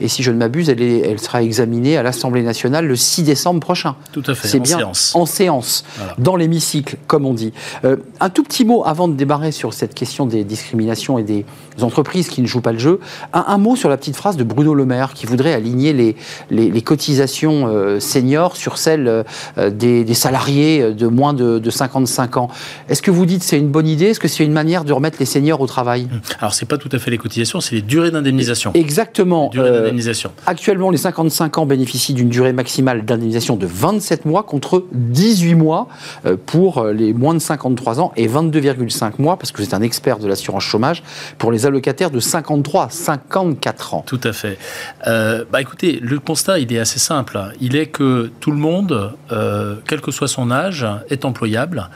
et 0.00 0.08
si 0.08 0.22
je 0.22 0.30
ne 0.30 0.38
m'abuse, 0.38 0.70
elle, 0.70 0.80
elle, 0.80 1.20
sera 1.20 1.42
examinée 1.42 1.98
à 1.98 2.02
l'Assemblée 2.02 2.42
nationale 2.42 2.86
le 2.86 2.96
6 2.96 3.24
décembre 3.24 3.60
prochain. 3.60 3.94
Tout 4.12 4.22
à 4.26 4.34
fait, 4.34 4.48
C'est 4.48 4.58
bien 4.58 4.78
séance. 4.78 5.14
en 5.14 5.26
séance, 5.26 5.84
dans 6.16 6.34
l'hémicycle, 6.34 6.96
comme 7.06 7.26
on 7.26 7.34
dit. 7.34 7.52
un 7.84 8.30
tout 8.30 8.42
petit 8.42 8.64
mot 8.64 8.84
avant 8.86 9.06
de 9.06 9.12
démarrer 9.12 9.52
sur 9.52 9.74
cette 9.74 9.92
question 9.92 10.24
des 10.24 10.44
discriminations 10.44 11.18
et 11.18 11.24
des 11.24 11.44
entreprises 11.82 12.28
qui 12.28 12.40
ne 12.40 12.46
jouent 12.46 12.62
pas 12.62 12.72
le 12.72 12.78
jeu. 12.78 13.00
Un, 13.34 13.44
un 13.48 13.58
mot 13.58 13.76
sur 13.76 13.90
la 13.90 13.98
petite 13.98 14.16
phrase 14.16 14.38
de 14.38 14.44
Bruno 14.44 14.77
le 14.78 14.86
Maire 14.86 15.12
qui 15.12 15.26
voudrait 15.26 15.52
aligner 15.52 15.92
les, 15.92 16.16
les, 16.50 16.82
cotisations 16.82 17.68
euh, 17.68 18.00
seniors 18.00 18.56
sur 18.56 18.78
celles 18.78 19.24
euh, 19.58 19.70
des, 19.70 20.14
salariés 20.14 20.94
de 20.94 21.06
moins 21.06 21.34
de, 21.34 21.68
55 21.68 22.38
ans. 22.38 22.48
Est-ce 22.88 23.02
que 23.02 23.10
vous 23.10 23.26
dites 23.26 23.42
c'est 23.42 23.58
une 23.58 23.68
bonne 23.68 23.86
idée? 23.86 24.06
Est-ce 24.06 24.20
que 24.20 24.28
c'est 24.28 24.44
une 24.44 24.52
manière 24.52 24.84
de 24.84 24.92
remettre 24.92 25.18
les 25.20 25.26
seniors 25.26 25.60
au 25.60 25.66
travail? 25.66 26.04
Mmh. 26.04 26.20
Alors 26.40 26.54
c'est 26.54 26.66
pas 26.66 26.78
tout 26.78 26.88
à 26.92 26.98
fait 26.98 27.10
les 27.10 27.18
cotisations, 27.18 27.60
c'est 27.60 27.74
les 27.74 27.82
durées 27.82 28.10
d'indemnisation. 28.10 28.72
Exactement. 28.72 29.50
Euh, 29.56 29.92
actuellement, 30.46 30.90
les 30.90 30.96
55 30.96 31.58
ans 31.58 31.66
bénéficient 31.66 32.14
d'une 32.14 32.30
durée 32.30 32.52
maximale 32.52 33.04
d'indemnisation 33.04 33.56
de 33.56 33.66
27 33.66 34.24
mois 34.24 34.44
contre 34.44 34.86
18 34.92 35.54
mois 35.54 35.88
pour 36.46 36.84
les 36.86 37.12
moins 37.12 37.34
de 37.34 37.38
53 37.40 38.00
ans 38.00 38.12
et 38.16 38.28
22,5 38.28 39.12
mois, 39.18 39.36
parce 39.36 39.52
que 39.52 39.58
vous 39.58 39.64
êtes 39.64 39.74
un 39.74 39.82
expert 39.82 40.18
de 40.18 40.28
l'assurance 40.28 40.62
chômage, 40.62 41.02
pour 41.36 41.52
les 41.52 41.66
allocataires 41.66 42.10
de 42.10 42.20
53 42.20 42.84
à 42.84 42.90
54 42.90 43.94
ans. 43.94 44.04
Tout 44.06 44.20
à 44.24 44.32
fait. 44.32 44.57
Euh, 45.06 45.44
bah 45.50 45.60
écoutez, 45.60 45.98
le 46.00 46.18
constat, 46.18 46.58
il 46.58 46.72
est 46.72 46.78
assez 46.78 46.98
simple. 46.98 47.38
Il 47.60 47.76
est 47.76 47.86
que 47.86 48.30
tout 48.40 48.50
le 48.50 48.56
monde, 48.56 49.12
euh, 49.32 49.76
quel 49.86 50.00
que 50.00 50.10
soit 50.10 50.28
son 50.28 50.50
âge, 50.50 50.86
est 51.10 51.24
employable. 51.24 51.88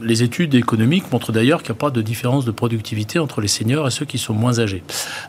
Les 0.00 0.22
études 0.22 0.54
économiques 0.54 1.10
montrent 1.12 1.32
d'ailleurs 1.32 1.62
qu'il 1.62 1.72
n'y 1.72 1.78
a 1.78 1.80
pas 1.80 1.90
de 1.90 2.02
différence 2.02 2.44
de 2.44 2.50
productivité 2.50 3.18
entre 3.18 3.40
les 3.40 3.48
seniors 3.48 3.86
et 3.86 3.90
ceux 3.90 4.04
qui 4.04 4.18
sont 4.18 4.34
moins 4.34 4.58
âgés. 4.58 4.82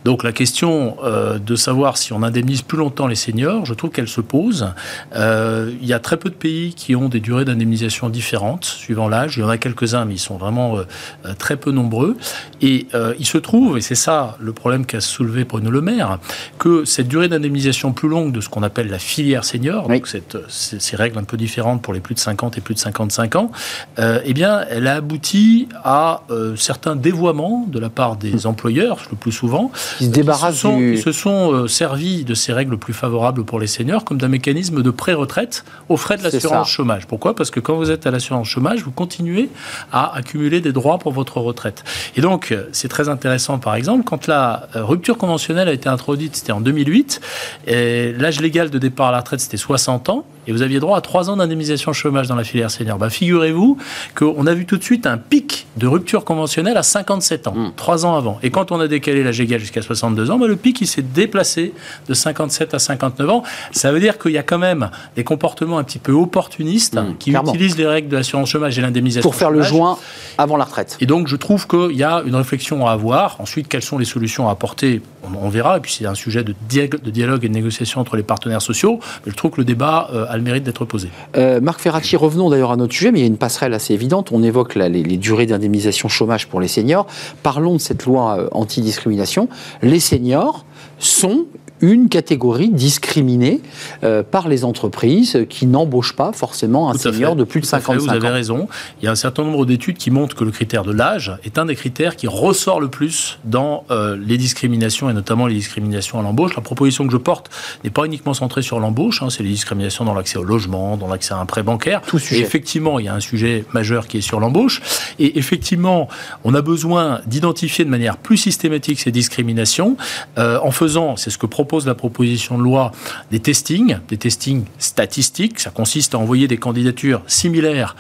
Donc 0.06 0.24
la 0.24 0.32
question 0.32 0.98
euh, 1.04 1.40
de 1.40 1.56
savoir 1.56 1.98
si 1.98 2.14
on 2.14 2.24
indemnise 2.24 2.62
plus 2.62 2.78
longtemps 2.78 3.08
les 3.08 3.16
seniors, 3.16 3.66
je 3.66 3.74
trouve 3.74 3.90
qu'elle 3.90 4.08
se 4.08 4.22
pose. 4.22 4.74
Euh, 5.16 5.72
il 5.82 5.88
y 5.88 5.94
a 5.94 6.00
très 6.00 6.18
peu 6.18 6.30
de 6.30 6.36
pays 6.36 6.74
qui 6.74 6.96
ont 6.96 7.10
des 7.10 7.20
durées 7.20 7.46
d'indemnisation 7.46 8.10
différentes 8.10 8.66
suivant 8.66 9.08
l'âge. 9.08 9.38
Il 9.38 9.42
y 9.42 9.44
en 9.44 9.50
a 9.50 9.58
quelques-uns, 9.58 10.06
mais 10.06 10.16
ils 10.16 10.20
sont 10.20 10.38
vraiment 10.38 10.78
euh, 10.78 11.34
très 11.38 11.58
peu 11.58 11.72
nombreux. 11.72 12.18
Et 12.62 12.88
il 13.18 13.26
se 13.26 13.38
trouve, 13.38 13.78
et 13.78 13.82
c'est 13.82 13.96
ça 13.96 14.38
le 14.40 14.52
problème 14.52 14.86
qu'a 14.86 15.00
soulevé 15.00 15.46
Bruno 15.46 15.72
Le 15.72 15.82
Maire, 15.82 16.20
que 16.58 16.84
cette 16.84 17.08
durée 17.08 17.30
d'indemnisation 17.30 17.94
plus 17.94 18.10
longue 18.10 18.34
de 18.34 18.42
ce 18.42 18.50
qu'on 18.50 18.64
appelle 18.64 18.90
la 18.90 19.00
filière 19.00 19.46
senior, 19.46 19.88
donc 19.88 20.08
cette, 20.08 20.38
ces 20.50 20.96
règles 20.96 21.18
un 21.18 21.24
peu 21.24 21.38
différentes 21.38 21.82
pour 21.82 21.94
les 21.94 22.02
plus 22.02 22.16
de 22.16 22.20
50 22.20 22.58
et 22.58 22.62
plus 22.62 22.74
de 22.74 22.80
55 22.80 23.36
ans, 23.38 23.52
eh 23.98 24.34
bien, 24.34 24.59
elle 24.70 24.88
a 24.88 24.96
abouti 24.96 25.68
à 25.84 26.22
euh, 26.30 26.56
certains 26.56 26.96
dévoiements 26.96 27.66
de 27.68 27.80
la 27.80 27.90
part 27.90 28.16
des 28.16 28.46
employeurs, 28.46 29.00
le 29.12 29.18
plus 29.18 29.32
souvent, 29.32 29.72
qui 29.98 30.06
se, 30.06 30.10
débarrassent 30.10 30.56
qui 30.56 30.98
se 30.98 31.04
sont, 31.04 31.04
se 31.04 31.12
sont 31.12 31.54
euh, 31.54 31.68
servis 31.68 32.24
de 32.24 32.34
ces 32.34 32.54
règles 32.54 32.78
plus 32.78 32.94
favorables 32.94 33.44
pour 33.44 33.60
les 33.60 33.68
seniors 33.68 34.06
comme 34.06 34.18
d'un 34.18 34.28
mécanisme 34.28 34.82
de 34.82 34.92
pré-retraite 34.92 35.64
aux 35.90 35.98
frais 35.98 36.18
de 36.18 36.24
l'assurance 36.24 36.70
chômage. 36.70 37.08
Pourquoi? 37.08 37.36
Parce 37.36 37.52
que 37.52 37.60
quand 37.60 37.76
vous 37.76 37.92
êtes 37.92 38.08
à 38.08 38.12
l'assurance 38.12 38.48
chômage, 38.48 38.84
vous 38.84 38.92
continuez 38.92 39.50
à 39.92 40.16
accumuler 40.16 40.62
des 40.62 40.72
droits 40.72 40.98
pour 40.98 41.12
votre 41.12 41.40
retraite. 41.40 41.84
Et 42.16 42.22
donc, 42.22 42.52
euh, 42.52 42.68
c'est 42.72 42.90
très 42.90 43.10
intéressant, 43.10 43.60
par 43.60 43.76
exemple, 43.76 44.04
quand 44.04 44.28
la 44.28 44.68
rupture 44.74 45.18
conventionnelle 45.18 45.68
a 45.68 45.74
été 45.74 45.90
introduite, 45.90 46.36
c'était 46.36 46.52
en 46.52 46.62
2008, 46.62 47.22
l'âge 47.68 48.42
légal 48.42 48.70
de 48.70 48.78
départ 48.78 49.08
à 49.08 49.12
la 49.12 49.20
retraite, 49.20 49.40
c'était 49.40 49.58
60 49.58 50.10
ans, 50.10 50.26
et 50.50 50.52
vous 50.52 50.64
aviez 50.64 50.80
droit 50.80 50.98
à 50.98 51.02
3 51.02 51.30
ans 51.30 51.38
d'indemnisation 51.38 51.94
chômage 51.94 52.28
dans 52.28 52.36
la 52.36 52.44
filière 52.44 52.72
senior. 52.72 52.98
Ben, 52.98 53.12
Figurez-vous 53.12 53.78
qu'on 54.16 54.48
a 54.48 54.54
vu 54.56 54.66
tout 54.66 54.78
de 54.78 54.84
suite 54.84 55.06
un 55.06 55.18
pic 55.18 55.68
de 55.78 55.86
rupture 55.86 56.26
conventionnelle 56.26 56.76
à 56.76 56.82
57 56.82 57.48
ans, 57.48 57.54
mmh. 57.54 57.72
3 57.76 58.06
ans 58.08 58.16
avant. 58.16 58.40
Et 58.42 58.50
quand 58.50 58.72
on 58.72 58.80
a 58.80 58.88
décalé 58.88 59.24
l'âge 59.24 59.40
égal 59.40 59.60
jusqu'à 59.60 59.84
62 59.84 60.32
ans, 60.32 60.40
ben, 60.40 60.48
le 60.48 60.56
pic 60.56 60.82
il 60.82 60.88
s'est 60.88 61.04
déplacé 61.04 61.72
de 62.08 62.14
57 62.16 62.74
à 62.74 62.80
59 62.80 63.30
ans. 63.30 63.44
Ça 63.72 63.92
veut 63.92 64.00
dire 64.00 64.18
qu'il 64.18 64.32
y 64.32 64.40
a 64.40 64.44
quand 64.44 64.58
même 64.58 64.90
des 65.16 65.24
comportements 65.24 65.78
un 65.78 65.84
petit 65.84 66.00
peu 66.00 66.14
opportunistes 66.14 66.96
mmh, 66.96 67.18
qui 67.20 67.32
utilisent 67.32 67.78
les 67.78 67.86
règles 67.86 68.10
de 68.10 68.18
l'assurance 68.18 68.50
chômage 68.50 68.80
et 68.80 68.82
l'indemnisation 68.82 69.30
pour 69.30 69.36
faire 69.36 69.52
le 69.52 69.62
joint 69.62 70.00
avant 70.40 70.58
la 70.58 70.66
retraite. 70.66 70.98
Et 71.00 71.06
donc 71.06 71.28
je 71.28 71.36
trouve 71.36 71.68
qu'il 71.68 71.96
y 71.96 72.04
a 72.04 72.24
une 72.26 72.36
réflexion 72.36 72.88
à 72.88 72.92
avoir. 72.92 73.40
Ensuite, 73.40 73.68
quelles 73.68 73.84
sont 73.84 74.00
les 74.00 74.06
solutions 74.06 74.50
à 74.50 74.54
apporter? 74.54 75.04
On, 75.40 75.50
verra. 75.50 75.78
Et 75.78 75.80
puis 75.80 75.94
c'est 75.94 76.08
un 76.08 76.16
sujet 76.16 76.44
de, 76.44 76.56
dialogue 76.68 77.46
et 77.46 77.50
de 77.50 77.54
négociation 77.54 78.02
entre 78.02 78.16
les 78.16 78.24
partenaires 78.24 78.64
sociaux. 78.64 79.00
Mais 79.26 79.32
je 79.32 79.38
trouve 79.38 79.52
que 79.52 79.58
le 79.58 79.66
débat 79.66 80.10
euh, 80.12 80.26
mérite 80.42 80.64
d'être 80.64 80.86
posé. 80.86 81.10
Euh, 81.38 81.62
Marc 81.62 81.80
Ferracci, 81.80 82.16
revenons 82.16 82.50
d'ailleurs 82.50 82.72
à 82.72 82.78
notre 82.78 82.94
sujet, 82.94 83.12
mais 83.12 83.20
il 83.20 83.22
y 83.22 83.26
a 83.26 83.28
une 83.28 83.38
passerelle 83.38 83.74
assez 83.74 83.94
évidente. 83.94 84.32
On 84.32 84.44
évoque 84.44 84.76
les, 84.76 84.90
les, 84.90 85.18
durées 85.18 85.46
d'indemnisation 85.46 86.10
chômage 86.10 86.48
pour 86.48 86.62
les 86.62 86.68
seniors. 86.68 87.08
Parlons 87.44 87.76
de 87.76 87.80
cette 87.80 88.06
loi 88.06 88.40
euh, 88.40 88.50
anti-discrimination. 88.52 89.50
Les 89.82 90.00
seniors 90.00 90.66
sont 91.00 91.46
une 91.82 92.10
catégorie 92.10 92.70
discriminée 92.70 93.62
euh, 94.04 94.24
par 94.24 94.48
les 94.48 94.66
entreprises 94.66 95.46
qui 95.50 95.66
n'embauchent 95.66 96.16
pas 96.16 96.32
forcément 96.34 96.90
un 96.90 96.98
senior 96.98 97.36
de 97.36 97.44
plus 97.44 97.62
de 97.62 97.66
55 97.66 97.94
ans. 97.94 98.06
Vous 98.06 98.10
avez 98.10 98.30
raison. 98.30 98.68
Il 99.02 99.06
y 99.06 99.08
a 99.08 99.12
un 99.12 99.16
certain 99.16 99.44
nombre 99.44 99.66
d'études 99.66 99.98
qui 99.98 100.12
montrent 100.12 100.36
que 100.36 100.44
le 100.44 100.52
critère 100.52 100.84
de 100.84 100.92
l'âge 100.92 101.34
est 101.44 101.58
un 101.58 101.66
des 101.66 101.76
critères 101.76 102.16
qui 102.16 102.28
ressort 102.28 102.80
le 102.80 102.90
plus 102.90 103.40
dans 103.46 103.86
euh, 103.92 104.18
les 104.20 104.38
discriminations 104.38 105.10
et 105.10 105.14
notamment 105.14 105.48
les 105.48 105.56
discriminations 105.56 106.20
à 106.20 106.24
l'embauche. 106.24 106.56
La 106.56 106.62
proposition 106.62 107.06
que 107.06 107.14
je 107.14 107.18
porte 107.18 107.50
n'est 107.84 107.90
pas 107.90 108.06
uniquement 108.06 108.34
centrée 108.34 108.62
sur 108.62 108.80
l'embauche, 108.80 109.22
hein, 109.22 109.30
c'est 109.30 109.44
les 109.44 109.50
discriminations 109.50 110.06
dans 110.06 110.14
l'accès 110.14 110.38
au 110.38 110.44
logement, 110.44 110.98
dans 110.98 111.08
l'accès 111.08 111.34
à 111.34 111.38
un 111.38 111.46
prêt 111.46 111.64
bancaire. 111.64 112.02
Tout 112.02 112.20
sujet. 112.20 112.42
Et 112.42 112.44
effectivement, 112.44 113.00
il 113.00 113.06
y 113.06 113.10
a 113.10 113.16
un 113.16 113.20
sujet 113.20 113.66
majeur 113.74 114.08
qui 114.08 114.18
est 114.18 114.22
sur 114.22 114.40
l'embauche. 114.40 114.82
Et 115.18 115.38
effectivement, 115.38 116.10
on 116.44 116.54
a 116.54 116.62
besoin 116.62 117.22
d'identifier 117.26 117.86
de 117.86 117.90
manière 117.90 118.18
plus 118.18 118.38
systématique 118.38 119.00
ces 119.00 119.12
discriminations 119.12 119.98
euh, 120.38 120.60
en 120.62 120.72
faisant, 120.72 121.16
c'est 121.16 121.30
ce 121.30 121.38
que 121.38 121.46
propose 121.46 121.69
propose 121.70 121.86
la 121.86 121.94
proposition 121.94 122.58
de 122.58 122.64
loi 122.64 122.92
des 123.30 123.40
testings, 123.40 124.00
des 124.08 124.18
testings 124.18 124.66
statistiques. 124.80 125.60
Ça 125.60 125.70
consiste 125.70 126.16
à 126.16 126.18
envoyer 126.18 126.48
des 126.48 126.58
candidatures 126.58 127.22
similaires 127.28 127.96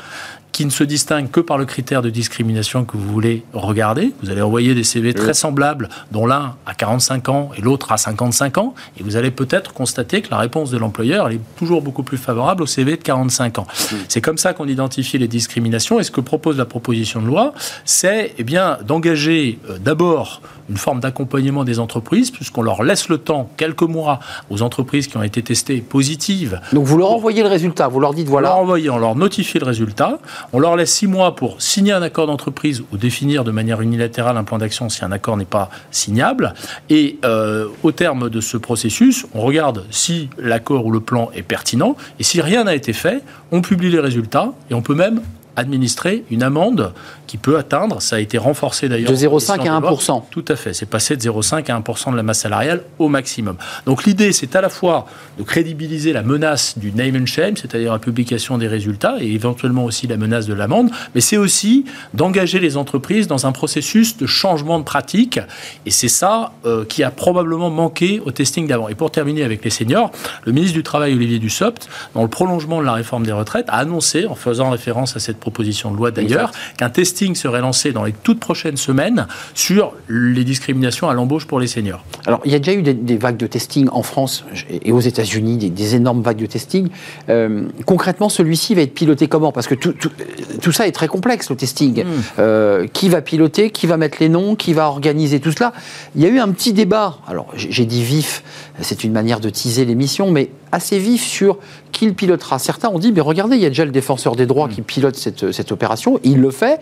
qui 0.51 0.65
ne 0.65 0.69
se 0.69 0.83
distingue 0.83 1.29
que 1.29 1.39
par 1.39 1.57
le 1.57 1.65
critère 1.65 2.01
de 2.01 2.09
discrimination 2.09 2.85
que 2.85 2.97
vous 2.97 3.07
voulez 3.07 3.43
regarder. 3.53 4.13
Vous 4.21 4.29
allez 4.29 4.41
envoyer 4.41 4.75
des 4.75 4.83
CV 4.83 5.13
très 5.13 5.33
semblables, 5.33 5.89
dont 6.11 6.25
l'un 6.25 6.55
a 6.65 6.73
45 6.73 7.29
ans 7.29 7.49
et 7.57 7.61
l'autre 7.61 7.91
a 7.91 7.97
55 7.97 8.57
ans, 8.57 8.73
et 8.99 9.03
vous 9.03 9.15
allez 9.15 9.31
peut-être 9.31 9.73
constater 9.73 10.21
que 10.21 10.29
la 10.31 10.37
réponse 10.37 10.71
de 10.71 10.77
l'employeur 10.77 11.29
est 11.29 11.39
toujours 11.57 11.81
beaucoup 11.81 12.03
plus 12.03 12.17
favorable 12.17 12.63
au 12.63 12.65
CV 12.65 12.97
de 12.97 13.01
45 13.01 13.59
ans. 13.59 13.67
C'est 14.07 14.21
comme 14.21 14.37
ça 14.37 14.53
qu'on 14.53 14.67
identifie 14.67 15.17
les 15.17 15.27
discriminations, 15.27 15.99
et 15.99 16.03
ce 16.03 16.11
que 16.11 16.21
propose 16.21 16.57
la 16.57 16.65
proposition 16.65 17.21
de 17.21 17.27
loi, 17.27 17.53
c'est 17.85 18.33
eh 18.37 18.43
bien 18.43 18.77
d'engager 18.85 19.59
euh, 19.69 19.77
d'abord 19.77 20.41
une 20.69 20.77
forme 20.77 20.99
d'accompagnement 20.99 21.63
des 21.63 21.79
entreprises, 21.79 22.31
puisqu'on 22.31 22.61
leur 22.61 22.83
laisse 22.83 23.09
le 23.09 23.17
temps, 23.17 23.49
quelques 23.57 23.81
mois, 23.81 24.19
aux 24.49 24.61
entreprises 24.61 25.07
qui 25.07 25.17
ont 25.17 25.23
été 25.23 25.41
testées 25.41 25.81
positives. 25.81 26.61
Donc 26.73 26.85
vous 26.85 26.97
leur 26.97 27.11
envoyez 27.11 27.41
le 27.41 27.49
résultat, 27.49 27.87
vous 27.87 27.99
leur 27.99 28.13
dites 28.13 28.27
voilà. 28.27 28.55
On 28.57 28.65
leur 28.65 28.95
on 28.95 28.99
leur 28.99 29.15
notifie 29.15 29.59
le 29.59 29.65
résultat. 29.65 30.19
On 30.53 30.59
leur 30.59 30.75
laisse 30.75 30.93
six 30.93 31.07
mois 31.07 31.35
pour 31.35 31.61
signer 31.61 31.91
un 31.91 32.01
accord 32.01 32.27
d'entreprise 32.27 32.83
ou 32.91 32.97
définir 32.97 33.43
de 33.43 33.51
manière 33.51 33.81
unilatérale 33.81 34.37
un 34.37 34.43
plan 34.43 34.57
d'action 34.57 34.89
si 34.89 35.03
un 35.03 35.11
accord 35.11 35.37
n'est 35.37 35.45
pas 35.45 35.69
signable. 35.91 36.53
Et 36.89 37.17
euh, 37.25 37.67
au 37.83 37.91
terme 37.91 38.29
de 38.29 38.41
ce 38.41 38.57
processus, 38.57 39.25
on 39.33 39.41
regarde 39.41 39.85
si 39.91 40.29
l'accord 40.37 40.85
ou 40.85 40.91
le 40.91 40.99
plan 40.99 41.29
est 41.33 41.43
pertinent. 41.43 41.95
Et 42.19 42.23
si 42.23 42.41
rien 42.41 42.63
n'a 42.63 42.75
été 42.75 42.93
fait, 42.93 43.23
on 43.51 43.61
publie 43.61 43.89
les 43.89 43.99
résultats 43.99 44.53
et 44.69 44.73
on 44.73 44.81
peut 44.81 44.95
même 44.95 45.21
administrer 45.55 46.23
une 46.31 46.43
amende 46.43 46.93
qui 47.27 47.37
peut 47.37 47.57
atteindre, 47.57 48.01
ça 48.01 48.15
a 48.15 48.19
été 48.19 48.37
renforcé 48.37 48.89
d'ailleurs. 48.89 49.11
De 49.11 49.15
0,5 49.15 49.67
à 49.67 49.73
1 49.73 50.21
Tout 50.31 50.45
à 50.47 50.55
fait, 50.55 50.73
c'est 50.73 50.85
passé 50.87 51.15
de 51.15 51.21
0,5 51.21 51.71
à 51.71 51.75
1 51.75 52.11
de 52.11 52.15
la 52.15 52.23
masse 52.23 52.39
salariale 52.39 52.83
au 52.97 53.07
maximum. 53.07 53.57
Donc 53.85 54.05
l'idée, 54.05 54.31
c'est 54.31 54.55
à 54.55 54.61
la 54.61 54.69
fois 54.69 55.05
de 55.37 55.43
crédibiliser 55.43 56.13
la 56.13 56.23
menace 56.23 56.77
du 56.77 56.91
name 56.91 57.21
and 57.21 57.25
shame, 57.25 57.57
c'est-à-dire 57.57 57.93
la 57.93 57.99
publication 57.99 58.57
des 58.57 58.67
résultats 58.67 59.17
et 59.19 59.31
éventuellement 59.31 59.85
aussi 59.85 60.07
la 60.07 60.17
menace 60.17 60.47
de 60.47 60.53
l'amende, 60.53 60.89
mais 61.13 61.21
c'est 61.21 61.37
aussi 61.37 61.85
d'engager 62.13 62.59
les 62.59 62.77
entreprises 62.77 63.27
dans 63.27 63.45
un 63.45 63.51
processus 63.51 64.17
de 64.17 64.25
changement 64.25 64.79
de 64.79 64.83
pratique. 64.83 65.39
Et 65.85 65.91
c'est 65.91 66.07
ça 66.07 66.53
euh, 66.65 66.85
qui 66.85 67.03
a 67.03 67.11
probablement 67.11 67.69
manqué 67.69 68.21
au 68.25 68.31
testing 68.31 68.67
d'avant. 68.67 68.89
Et 68.89 68.95
pour 68.95 69.11
terminer 69.11 69.43
avec 69.43 69.63
les 69.63 69.69
seniors, 69.69 70.11
le 70.45 70.51
ministre 70.51 70.75
du 70.75 70.83
Travail, 70.83 71.13
Olivier 71.13 71.39
Dussopt, 71.39 71.89
dans 72.15 72.23
le 72.23 72.27
prolongement 72.27 72.79
de 72.79 72.85
la 72.85 72.93
réforme 72.93 73.25
des 73.25 73.31
retraites, 73.31 73.65
a 73.69 73.77
annoncé, 73.77 74.25
en 74.25 74.35
faisant 74.35 74.69
référence 74.69 75.15
à 75.15 75.19
cette 75.19 75.38
proposition 75.39 75.91
de 75.91 75.97
loi 75.97 76.11
d'ailleurs, 76.11 76.51
qu'un 76.77 76.89
testing 76.89 77.35
serait 77.35 77.61
lancé 77.61 77.91
dans 77.91 78.03
les 78.03 78.13
toutes 78.13 78.39
prochaines 78.39 78.77
semaines 78.77 79.27
sur 79.53 79.93
les 80.07 80.43
discriminations 80.43 81.09
à 81.09 81.13
l'embauche 81.13 81.45
pour 81.45 81.59
les 81.59 81.67
seniors. 81.67 82.03
Alors, 82.25 82.41
il 82.45 82.51
y 82.51 82.55
a 82.55 82.59
déjà 82.59 82.73
eu 82.73 82.81
des, 82.81 83.17
vagues 83.17 83.37
de 83.37 83.47
testing 83.47 83.87
en 83.91 84.03
France 84.03 84.45
et 84.69 84.91
aux 84.91 84.99
États-Unis, 84.99 85.69
des, 85.69 85.95
énormes 85.95 86.21
vagues 86.21 86.37
de 86.37 86.45
testing. 86.45 86.89
Euh, 87.29 87.67
concrètement, 87.85 88.29
celui-ci 88.29 88.75
va 88.75 88.81
être 88.81 88.93
piloté 88.93 89.27
comment? 89.27 89.51
Parce 89.51 89.67
que 89.67 89.75
tout, 89.75 89.93
tout, 89.93 90.71
ça 90.71 90.87
est 90.87 90.91
très 90.91 91.07
complexe, 91.07 91.49
le 91.49 91.55
testing. 91.55 92.03
Hmm. 92.03 92.07
Euh, 92.39 92.87
qui 92.87 93.09
va 93.09 93.21
piloter? 93.21 93.71
Qui 93.71 93.87
va 93.87 93.97
mettre 93.97 94.17
les 94.19 94.29
noms? 94.29 94.55
Qui 94.55 94.73
va 94.73 94.87
organiser 94.87 95.39
tout 95.39 95.51
cela? 95.51 95.73
Il 96.15 96.21
y 96.21 96.25
a 96.25 96.29
eu 96.29 96.39
un 96.39 96.49
petit 96.49 96.73
débat. 96.73 97.17
Alors, 97.27 97.47
j'ai 97.55 97.85
dit 97.85 98.03
vif, 98.03 98.43
c'est 98.81 99.03
une 99.03 99.11
manière 99.11 99.39
de 99.39 99.49
teaser 99.49 99.85
l'émission, 99.85 100.31
mais 100.31 100.49
assez 100.71 100.99
vif 100.99 101.25
sur 101.25 101.57
qui 101.91 102.05
le 102.05 102.13
pilotera. 102.13 102.59
Certains 102.59 102.89
ont 102.89 102.99
dit, 102.99 103.11
mais 103.11 103.21
regardez, 103.21 103.55
il 103.55 103.61
y 103.61 103.65
a 103.65 103.69
déjà 103.69 103.85
le 103.85 103.91
défenseur 103.91 104.35
des 104.35 104.45
droits 104.45 104.69
qui 104.69 104.81
pilote 104.81 105.15
cette, 105.15 105.51
cette 105.51 105.71
opération, 105.71 106.19
il 106.23 106.39
le 106.39 106.51
fait. 106.51 106.79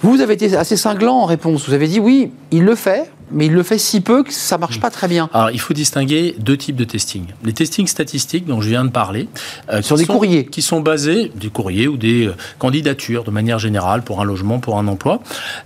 Vous 0.00 0.20
avez 0.20 0.34
été 0.34 0.56
assez 0.56 0.76
cinglant 0.76 1.16
en 1.16 1.24
réponse. 1.24 1.66
Vous 1.66 1.74
avez 1.74 1.88
dit 1.88 1.98
oui, 1.98 2.30
il 2.52 2.64
le 2.64 2.76
fait, 2.76 3.10
mais 3.32 3.46
il 3.46 3.52
le 3.52 3.64
fait 3.64 3.78
si 3.78 4.00
peu 4.00 4.22
que 4.22 4.32
ça 4.32 4.56
marche 4.56 4.78
pas 4.80 4.90
très 4.90 5.08
bien. 5.08 5.28
Alors, 5.32 5.50
il 5.50 5.58
faut 5.58 5.74
distinguer 5.74 6.36
deux 6.38 6.56
types 6.56 6.76
de 6.76 6.84
testing. 6.84 7.24
Les 7.42 7.52
testings 7.52 7.88
statistiques 7.88 8.46
dont 8.46 8.60
je 8.60 8.68
viens 8.68 8.84
de 8.84 8.90
parler, 8.90 9.28
euh, 9.70 9.82
sur 9.82 9.96
des 9.96 10.06
courriers, 10.06 10.46
qui 10.46 10.62
sont 10.62 10.80
basés 10.80 11.32
des 11.34 11.48
courriers 11.48 11.88
ou 11.88 11.96
des 11.96 12.26
euh, 12.26 12.36
candidatures 12.58 13.24
de 13.24 13.32
manière 13.32 13.58
générale 13.58 14.02
pour 14.02 14.20
un 14.20 14.24
logement, 14.24 14.60
pour 14.60 14.78
un 14.78 14.86
emploi, 14.86 15.20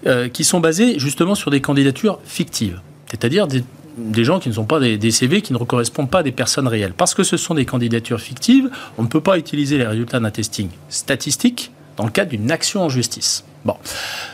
euh, 0.07 0.29
qui 0.29 0.45
sont 0.45 0.61
basés 0.61 0.99
justement 0.99 1.35
sur 1.35 1.51
des 1.51 1.61
candidatures 1.61 2.19
fictives, 2.25 2.81
c'est-à-dire 3.11 3.47
des 3.47 3.65
des 3.97 4.25
gens 4.25 4.41
qui 4.41 4.49
ne 4.49 4.55
sont 4.55 4.65
pas 4.65 4.81
des, 4.81 5.11
CV, 5.11 5.43
qui 5.43 5.53
ne 5.53 5.59
correspondent 5.59 6.11
pas 6.11 6.21
à 6.21 6.23
des 6.23 6.33
personnes 6.33 6.69
réelles. 6.69 6.95
Parce 6.95 7.15
que 7.15 7.23
ce 7.23 7.37
sont 7.37 7.55
des 7.55 7.67
candidatures 7.67 8.21
fictives, 8.21 8.71
on 8.99 9.03
ne 9.03 9.09
peut 9.09 9.21
pas 9.21 9.39
utiliser 9.39 9.79
les 9.79 9.87
résultats 9.87 10.21
d'un 10.21 10.31
testing 10.31 10.69
statistique 10.89 11.73
dans 11.97 12.05
le 12.05 12.11
cadre 12.11 12.31
d'une 12.31 12.51
action 12.51 12.83
en 12.83 12.89
justice. 12.89 13.45
Bon. 13.65 13.77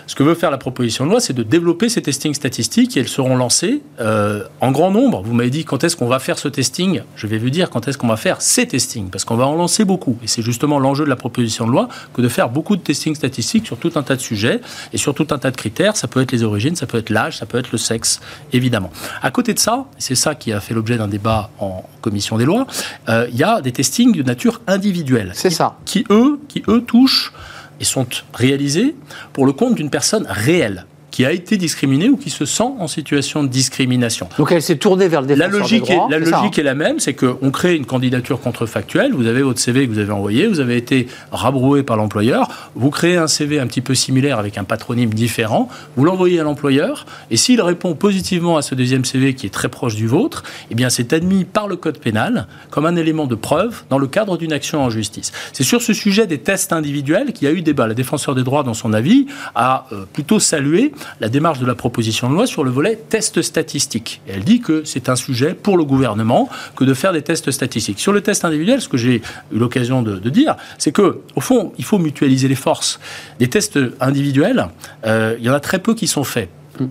Ce 0.06 0.14
que 0.14 0.23
veut 0.23 0.35
faire 0.35 0.50
la 0.50 0.56
proposition 0.56 1.04
de 1.04 1.11
loi, 1.11 1.20
c'est 1.20 1.35
de 1.35 1.42
développer 1.42 1.90
ces 1.90 2.00
testings 2.00 2.32
statistiques 2.32 2.97
et 2.97 3.00
elles 3.00 3.08
seront 3.08 3.37
lancées 3.37 3.82
euh, 4.00 4.42
en 4.61 4.73
grand 4.73 4.90
nombre. 4.90 5.23
Vous 5.23 5.35
m'avez 5.35 5.50
dit 5.50 5.64
quand 5.64 5.85
est-ce 5.85 5.97
qu'on 5.97 6.06
va 6.06 6.18
faire 6.18 6.38
ce 6.38 6.49
testing? 6.49 7.02
Je 7.14 7.26
vais 7.26 7.37
vous 7.37 7.50
dire 7.50 7.68
quand 7.68 7.87
est-ce 7.88 7.99
qu'on 7.99 8.08
va 8.08 8.16
faire 8.16 8.40
ces 8.40 8.66
testings, 8.66 9.11
parce 9.11 9.26
qu'on 9.26 9.37
va 9.37 9.47
en 9.47 9.54
lancer 9.54 9.85
beaucoup. 9.85 10.16
Et 10.23 10.26
c'est 10.26 10.40
justement 10.40 10.78
l'enjeu 10.78 11.04
de 11.04 11.11
la 11.11 11.16
proposition 11.16 11.66
de 11.66 11.73
loi 11.73 11.88
que 12.14 12.23
de 12.23 12.28
faire 12.28 12.49
beaucoup 12.49 12.76
de 12.76 12.80
testings 12.80 13.14
statistiques 13.14 13.66
sur 13.66 13.76
tout 13.76 13.92
un 13.97 14.02
tas 14.02 14.16
de 14.16 14.20
sujets 14.23 14.61
et 14.94 14.97
sur 14.97 15.14
tout 15.14 15.26
un 15.30 15.38
tas 15.38 15.50
de 15.50 15.56
critères. 15.56 15.97
Ça 15.97 16.08
peut 16.08 16.23
être 16.23 16.32
les 16.32 16.42
origines, 16.42 16.75
ça 16.75 16.87
peut 16.87 16.99
être 16.99 17.11
l'âge, 17.11 17.37
ça 17.37 17.44
peut 17.44 17.58
être 17.58 17.70
le 17.70 17.78
sexe, 17.78 18.20
évidemment. 18.54 18.90
À 19.20 19.30
côté 19.30 19.52
de 19.52 19.58
ça, 19.58 19.85
c'est 19.99 20.14
ça 20.14 20.35
qui 20.35 20.52
a 20.52 20.61
fait 20.61 20.73
l'objet 20.73 20.97
d'un 20.97 21.08
débat 21.08 21.50
en 21.58 21.85
commission 22.00 22.38
des 22.38 22.47
lois, 22.47 22.66
euh, 23.11 23.26
il 23.30 23.37
y 23.37 23.42
a 23.42 23.61
des 23.61 23.73
testings 23.73 24.12
de 24.16 24.23
nature 24.23 24.62
individuelle. 24.66 25.32
C'est 25.35 25.50
ça. 25.50 25.76
Qui, 25.85 26.06
eux, 26.08 26.40
qui, 26.49 26.62
eux, 26.68 26.82
touchent 26.82 27.32
et 27.80 27.85
sont 27.85 28.06
réalisés 28.35 28.94
pour 29.32 29.47
le 29.47 29.52
compte 29.52 29.75
d'une 29.75 29.90
personne 29.90 30.26
réelle 30.28 30.87
qui 31.18 31.26
a 31.26 31.32
été 31.32 31.56
discriminé 31.56 32.08
ou 32.08 32.16
qui 32.16 32.30
se 32.30 32.44
sent 32.44 32.70
en 32.78 32.87
situation 32.87 33.42
de 33.42 33.48
discrimination. 33.48 34.28
Donc 34.38 34.52
elle 34.52 34.62
s'est 34.62 34.76
tournée 34.76 35.08
vers 35.08 35.20
le 35.20 35.26
défenseur 35.26 35.50
la 35.50 35.58
logique 35.58 35.82
des 35.88 35.94
droits, 35.94 36.06
est, 36.08 36.20
La 36.20 36.25
ça, 36.25 36.37
logique 36.37 36.58
hein 36.58 36.60
est 36.60 36.64
la 36.64 36.75
même, 36.76 37.00
c'est 37.00 37.14
qu'on 37.14 37.50
crée 37.50 37.75
une 37.75 37.87
candidature 37.87 38.40
contrefactuelle, 38.40 39.12
vous 39.14 39.26
avez 39.26 39.42
votre 39.42 39.58
CV 39.58 39.88
que 39.88 39.92
vous 39.92 39.98
avez 39.98 40.12
envoyé, 40.12 40.46
vous 40.46 40.60
avez 40.60 40.76
été 40.76 41.08
rabroué 41.32 41.82
par 41.82 41.96
l'employeur, 41.96 42.70
vous 42.76 42.90
créez 42.90 43.16
un 43.16 43.26
CV 43.26 43.58
un 43.58 43.66
petit 43.66 43.80
peu 43.80 43.96
similaire 43.96 44.38
avec 44.38 44.58
un 44.58 44.62
patronyme 44.62 45.12
différent, 45.12 45.68
vous 45.96 46.04
l'envoyez 46.04 46.38
à 46.38 46.44
l'employeur, 46.44 47.04
et 47.32 47.37
s'il 47.37 47.60
répond 47.62 47.96
positivement 47.96 48.56
à 48.56 48.62
ce 48.62 48.76
deuxième 48.76 49.04
CV 49.04 49.34
qui 49.34 49.46
est 49.46 49.50
très 49.50 49.68
proche 49.68 49.96
du 49.96 50.06
vôtre, 50.06 50.44
eh 50.70 50.76
bien 50.76 50.88
c'est 50.88 51.12
admis 51.12 51.44
par 51.44 51.66
le 51.66 51.75
code 51.75 51.98
pénal 51.98 52.46
comme 52.70 52.87
un 52.87 52.94
élément 52.94 53.26
de 53.26 53.34
preuve 53.34 53.82
dans 53.90 53.98
le 53.98 54.06
cadre 54.06 54.38
d'une 54.38 54.52
action 54.52 54.84
en 54.84 54.88
justice. 54.88 55.32
C'est 55.52 55.64
sur 55.64 55.82
ce 55.82 55.94
sujet 55.94 56.28
des 56.28 56.38
tests 56.38 56.72
individuels 56.72 57.32
qu'il 57.32 57.48
y 57.48 57.50
a 57.50 57.54
eu 57.54 57.62
débat. 57.62 57.88
La 57.88 57.94
défenseur 57.94 58.37
des 58.37 58.44
droits, 58.44 58.62
dans 58.62 58.72
son 58.72 58.92
avis, 58.92 59.26
a 59.56 59.87
euh, 59.90 60.04
plutôt 60.12 60.38
salué 60.38 60.92
la 61.20 61.28
démarche 61.28 61.58
de 61.58 61.66
la 61.66 61.74
proposition 61.74 62.28
de 62.28 62.34
loi 62.34 62.46
sur 62.46 62.64
le 62.64 62.70
volet 62.70 62.96
test 62.96 63.42
statistique. 63.42 64.20
Elle 64.28 64.44
dit 64.44 64.60
que 64.60 64.84
c'est 64.84 65.08
un 65.08 65.16
sujet 65.16 65.54
pour 65.54 65.76
le 65.76 65.84
gouvernement 65.84 66.48
que 66.76 66.84
de 66.84 66.94
faire 66.94 67.12
des 67.12 67.22
tests 67.22 67.50
statistiques. 67.50 68.00
Sur 68.00 68.12
le 68.12 68.20
test 68.20 68.44
individuel, 68.44 68.80
ce 68.80 68.88
que 68.88 68.96
j'ai 68.96 69.16
eu 69.52 69.58
l'occasion 69.58 70.02
de, 70.02 70.18
de 70.18 70.30
dire, 70.30 70.56
c'est 70.78 70.92
que 70.92 71.20
au 71.34 71.40
fond, 71.40 71.72
il 71.78 71.84
faut 71.84 71.98
mutualiser 71.98 72.48
les 72.48 72.54
forces. 72.54 73.00
Des 73.38 73.48
tests 73.48 73.78
individuels, 74.00 74.68
euh, 75.06 75.36
il 75.38 75.44
y 75.44 75.50
en 75.50 75.54
a 75.54 75.60
très 75.60 75.78
peu 75.78 75.94
qui 75.94 76.06
sont 76.06 76.24
faits. 76.24 76.48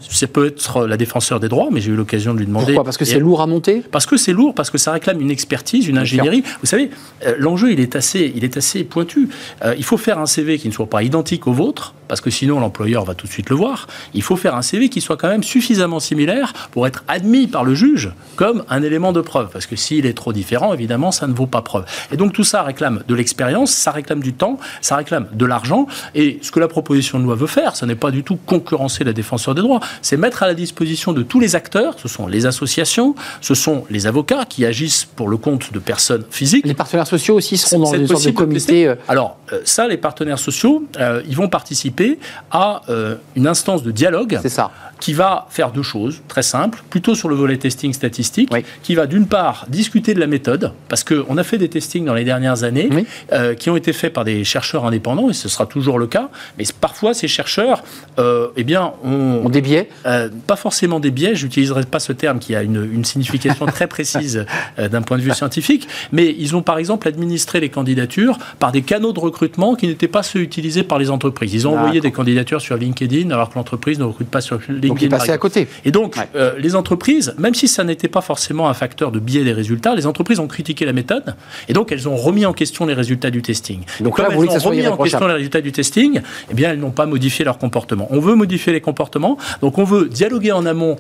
Ça 0.10 0.28
peut 0.28 0.48
être 0.48 0.86
la 0.86 0.98
défenseur 0.98 1.40
des 1.40 1.50
droits, 1.50 1.70
mais 1.72 1.82
j'ai 1.82 1.92
eu 1.92 1.96
l'occasion 1.96 2.34
de 2.34 2.40
lui 2.40 2.46
demander. 2.46 2.74
Pourquoi? 2.74 2.84
Parce 2.84 2.98
que 2.98 3.06
c'est 3.06 3.20
lourd 3.20 3.42
à 3.42 3.48
monter? 3.48 3.82
Parce 3.92 4.06
que 4.06 4.18
c'est 4.18 4.34
lourd, 4.34 4.54
parce 4.54 4.70
que 4.70 4.78
ça 4.78 4.92
réclame 4.92 5.22
une 5.22 5.32
expertise, 5.32 5.88
une 5.88 5.98
ingénierie. 5.98 6.44
Vous 6.62 6.68
savez, 6.68 6.90
euh, 7.26 7.36
l'enjeu, 7.38 7.72
il 7.72 7.80
est 7.80 7.96
assez, 7.96 8.32
il 8.36 8.44
est 8.44 8.58
assez 8.58 8.84
pointu. 8.84 9.30
Euh, 9.64 9.76
il 9.78 9.84
faut 9.84 9.98
faire 9.98 10.20
un 10.20 10.26
CV 10.26 10.58
qui 10.58 10.68
ne 10.68 10.74
soit 10.74 10.90
pas 10.90 11.04
identique 11.04 11.48
au 11.48 11.54
vôtre, 11.54 11.94
parce 12.08 12.22
que 12.22 12.30
sinon 12.30 12.60
l'employeur 12.60 13.06
va 13.06 13.14
tout 13.14 13.28
de 13.28 13.32
suite 13.32 13.50
le 13.50 13.56
voir. 13.56 13.88
Il 14.14 14.22
faut 14.22 14.36
faire 14.36 14.56
un 14.56 14.62
CV 14.62 14.90
qui 14.90 15.02
soit 15.02 15.18
quand 15.18 15.28
même 15.28 15.44
suffisamment 15.44 16.00
similaire 16.00 16.54
pour 16.72 16.88
être 16.88 17.04
admis 17.08 17.48
par 17.48 17.64
le 17.64 17.76
juge 17.76 18.12
comme 18.36 18.64
un 18.70 18.82
élément 18.82 19.12
de 19.12 19.22
preuve. 19.22 19.50
Parce 19.52 19.66
que 19.66 19.76
s'il 19.76 20.06
est 20.06 20.14
trop 20.14 20.34
différent, 20.34 20.74
évidemment, 20.74 21.12
ça 21.12 21.28
ne 21.28 21.34
vaut 21.34 21.48
pas 21.48 21.62
preuve. 21.62 21.86
Et 22.12 22.18
donc 22.18 22.34
tout 22.34 22.44
ça 22.44 22.64
réclame 22.64 23.04
de 23.08 23.16
l'expérience, 23.16 23.72
ça 23.72 23.92
réclame 23.92 24.22
du 24.22 24.34
temps, 24.34 24.58
ça 24.82 24.96
réclame 24.96 25.28
de 25.34 25.46
l'argent. 25.46 25.88
Et 26.16 26.40
ce 26.42 26.52
que 26.52 26.60
la 26.60 26.68
proposition 26.68 27.20
de 27.20 27.24
loi 27.24 27.36
veut 27.36 27.48
faire, 27.48 27.76
ce 27.76 27.86
n'est 27.86 27.96
pas 27.96 28.12
du 28.12 28.24
tout 28.24 28.38
concurrencer 28.46 29.04
la 29.04 29.14
défenseur 29.14 29.56
des 29.56 29.62
droits, 29.62 29.77
c'est 30.02 30.18
mettre 30.18 30.44
à 30.44 30.48
la 30.48 30.54
disposition 30.54 31.14
de 31.14 31.24
tous 31.24 31.40
les 31.40 31.56
acteurs, 31.56 31.96
ce 32.00 32.08
sont 32.08 32.28
les 32.28 32.46
associations, 32.46 33.16
ce 33.42 33.54
sont 33.56 33.86
les 33.90 34.08
avocats 34.08 34.46
qui 34.46 34.66
agissent 34.66 35.06
pour 35.06 35.30
le 35.30 35.38
compte 35.38 35.72
de 35.74 35.80
personnes 35.80 36.24
physiques. 36.30 36.66
Les 36.66 36.74
partenaires 36.74 37.08
sociaux 37.08 37.36
aussi 37.36 37.58
seront 37.58 37.80
dans 37.80 37.94
une 37.94 38.08
sorte 38.08 38.26
de 38.26 38.32
comité. 38.32 38.88
euh, 38.88 38.96
Alors, 39.08 39.38
euh, 39.54 39.60
ça, 39.66 39.88
les 39.88 39.98
partenaires 39.98 40.40
sociaux, 40.40 40.84
euh, 41.00 41.22
ils 41.28 41.36
vont 41.36 41.48
participer 41.50 42.20
à 42.52 42.82
euh, 42.90 43.16
une 43.36 43.48
instance 43.48 43.84
de 43.84 43.92
dialogue 43.92 44.40
C'est 44.42 44.50
ça. 44.50 44.72
qui 45.00 45.14
va 45.14 45.48
faire 45.50 45.72
deux 45.72 45.84
choses 45.84 46.22
très 46.28 46.44
simples, 46.44 46.84
plutôt 46.90 47.16
sur 47.16 47.30
le 47.30 47.36
volet 47.36 47.58
testing 47.58 47.94
statistique, 47.94 48.50
Oui. 48.52 48.64
qui 48.84 48.96
va 48.96 49.06
d'une 49.08 49.28
part 49.28 49.66
discuter 49.70 50.14
de 50.14 50.20
la 50.20 50.28
méthode, 50.28 50.72
parce 50.90 51.04
qu'on 51.04 51.38
a 51.38 51.44
fait 51.44 51.58
des 51.58 51.70
testings 51.70 52.06
dans 52.06 52.14
les 52.16 52.24
dernières 52.24 52.64
années 52.64 52.90
Oui. 52.92 53.06
euh, 53.34 53.54
qui 53.54 53.70
ont 53.70 53.76
été 53.78 53.94
faits 53.94 54.14
par 54.14 54.24
des 54.26 54.44
chercheurs 54.44 54.86
indépendants, 54.86 55.30
et 55.30 55.34
ce 55.34 55.50
sera 55.50 55.66
toujours 55.66 56.00
le 56.00 56.08
cas, 56.08 56.30
mais 56.58 56.64
parfois 56.82 57.14
ces 57.14 57.28
chercheurs, 57.28 57.84
eh 58.20 58.64
bien, 58.64 58.94
ont, 59.04 59.42
On 59.46 59.50
biais. 59.68 59.90
euh, 60.06 60.30
pas 60.48 60.56
forcément 60.56 61.00
des 61.00 61.12
biais, 61.12 61.36
j'utiliserai 61.36 61.84
pas 61.84 62.00
ce 62.00 62.14
terme 62.14 62.40
qui 62.40 62.56
a 62.56 62.64
une, 62.64 62.88
une 62.92 63.06
signification 63.06 63.66
très 63.78 63.88
précise 63.88 64.46
euh, 64.80 64.88
d'un 64.90 65.02
point 65.02 65.18
de 65.18 65.22
vue 65.24 65.32
scientifique, 65.34 65.88
mais 66.12 66.36
ils 66.38 66.56
ont 66.56 66.62
par 66.62 66.78
exemple 66.78 67.08
administré 67.08 67.60
les 67.60 67.70
candidatures 67.70 68.38
par 68.60 68.72
des 68.72 68.82
canaux 68.82 69.14
de 69.14 69.20
recrutement 69.20 69.76
qui 69.76 69.88
n'étaient 69.88 70.08
pas 70.08 70.24
ceux 70.24 70.40
utilisés 70.42 70.84
par 70.84 71.00
les 71.00 71.10
entreprises. 71.10 71.54
Ils 71.54 71.68
ont 71.68 71.78
envoyé 71.78 72.00
des 72.02 72.12
candidatures 72.12 72.62
sur 72.62 72.78
LinkedIn 72.78 73.30
alors 73.32 73.50
que 73.50 73.56
l'entreprise 73.56 74.00
ne 74.00 74.04
recrute 74.06 74.30
pas 74.30 74.42
sur 74.42 74.58
LinkedIn. 74.68 74.88
Donc 74.88 75.02
il 75.02 75.06
est 75.06 75.10
par 75.10 75.20
passé 75.20 75.32
à 75.32 75.38
côté. 75.38 75.68
Et 75.86 75.92
donc, 75.92 76.16
Ouais. 76.18 76.28
euh, 76.36 76.54
les 76.58 76.76
entreprises, 76.76 77.34
même 77.38 77.54
si 77.54 77.68
ça 77.68 77.84
n'était 77.84 78.08
pas 78.08 78.22
forcément 78.22 78.70
un 78.70 78.74
facteur 78.74 79.12
de 79.12 79.20
biais 79.20 79.44
des 79.44 79.54
résultats, 79.54 79.94
les 79.96 80.06
entreprises 80.08 80.40
ont 80.40 80.48
critiqué 80.48 80.86
la 80.86 80.94
méthode 80.94 81.36
et 81.68 81.74
donc 81.74 81.92
elles 81.92 82.08
ont 82.08 82.16
remis 82.16 82.46
en 82.46 82.54
question 82.54 82.86
les 82.86 82.94
résultats 82.94 83.30
du 83.30 83.42
testing. 83.42 83.82
Donc 84.00 84.16
comme 84.16 84.26
là, 84.26 84.30
vous 84.32 84.38
voulez 84.38 84.50
elles 84.54 84.66
ont 84.66 84.70
remis 84.70 84.88
en 84.88 84.98
question 84.98 85.28
les 85.28 85.34
résultats 85.34 85.62
du 85.62 85.72
testing, 85.72 86.22
eh 86.50 86.54
bien, 86.54 86.72
elles 86.72 86.80
n'ont 86.80 86.92
pas 86.92 87.06
modifié 87.06 87.44
leur 87.46 87.58
comportement. 87.58 88.08
On 88.12 88.20
veut 88.20 88.36
modifier 88.36 88.74
les 88.74 88.82
comportements, 88.82 89.38
donc 89.62 89.78
on 89.78 89.84
veut 89.84 90.08
dialoguer 90.10 90.52
en 90.52 90.66
amont 90.66 90.98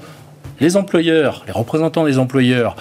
les 0.60 0.76
employeurs, 0.78 1.44
les 1.46 1.54
représentants 1.54 2.06
des 2.06 2.18
employeurs 2.18 2.76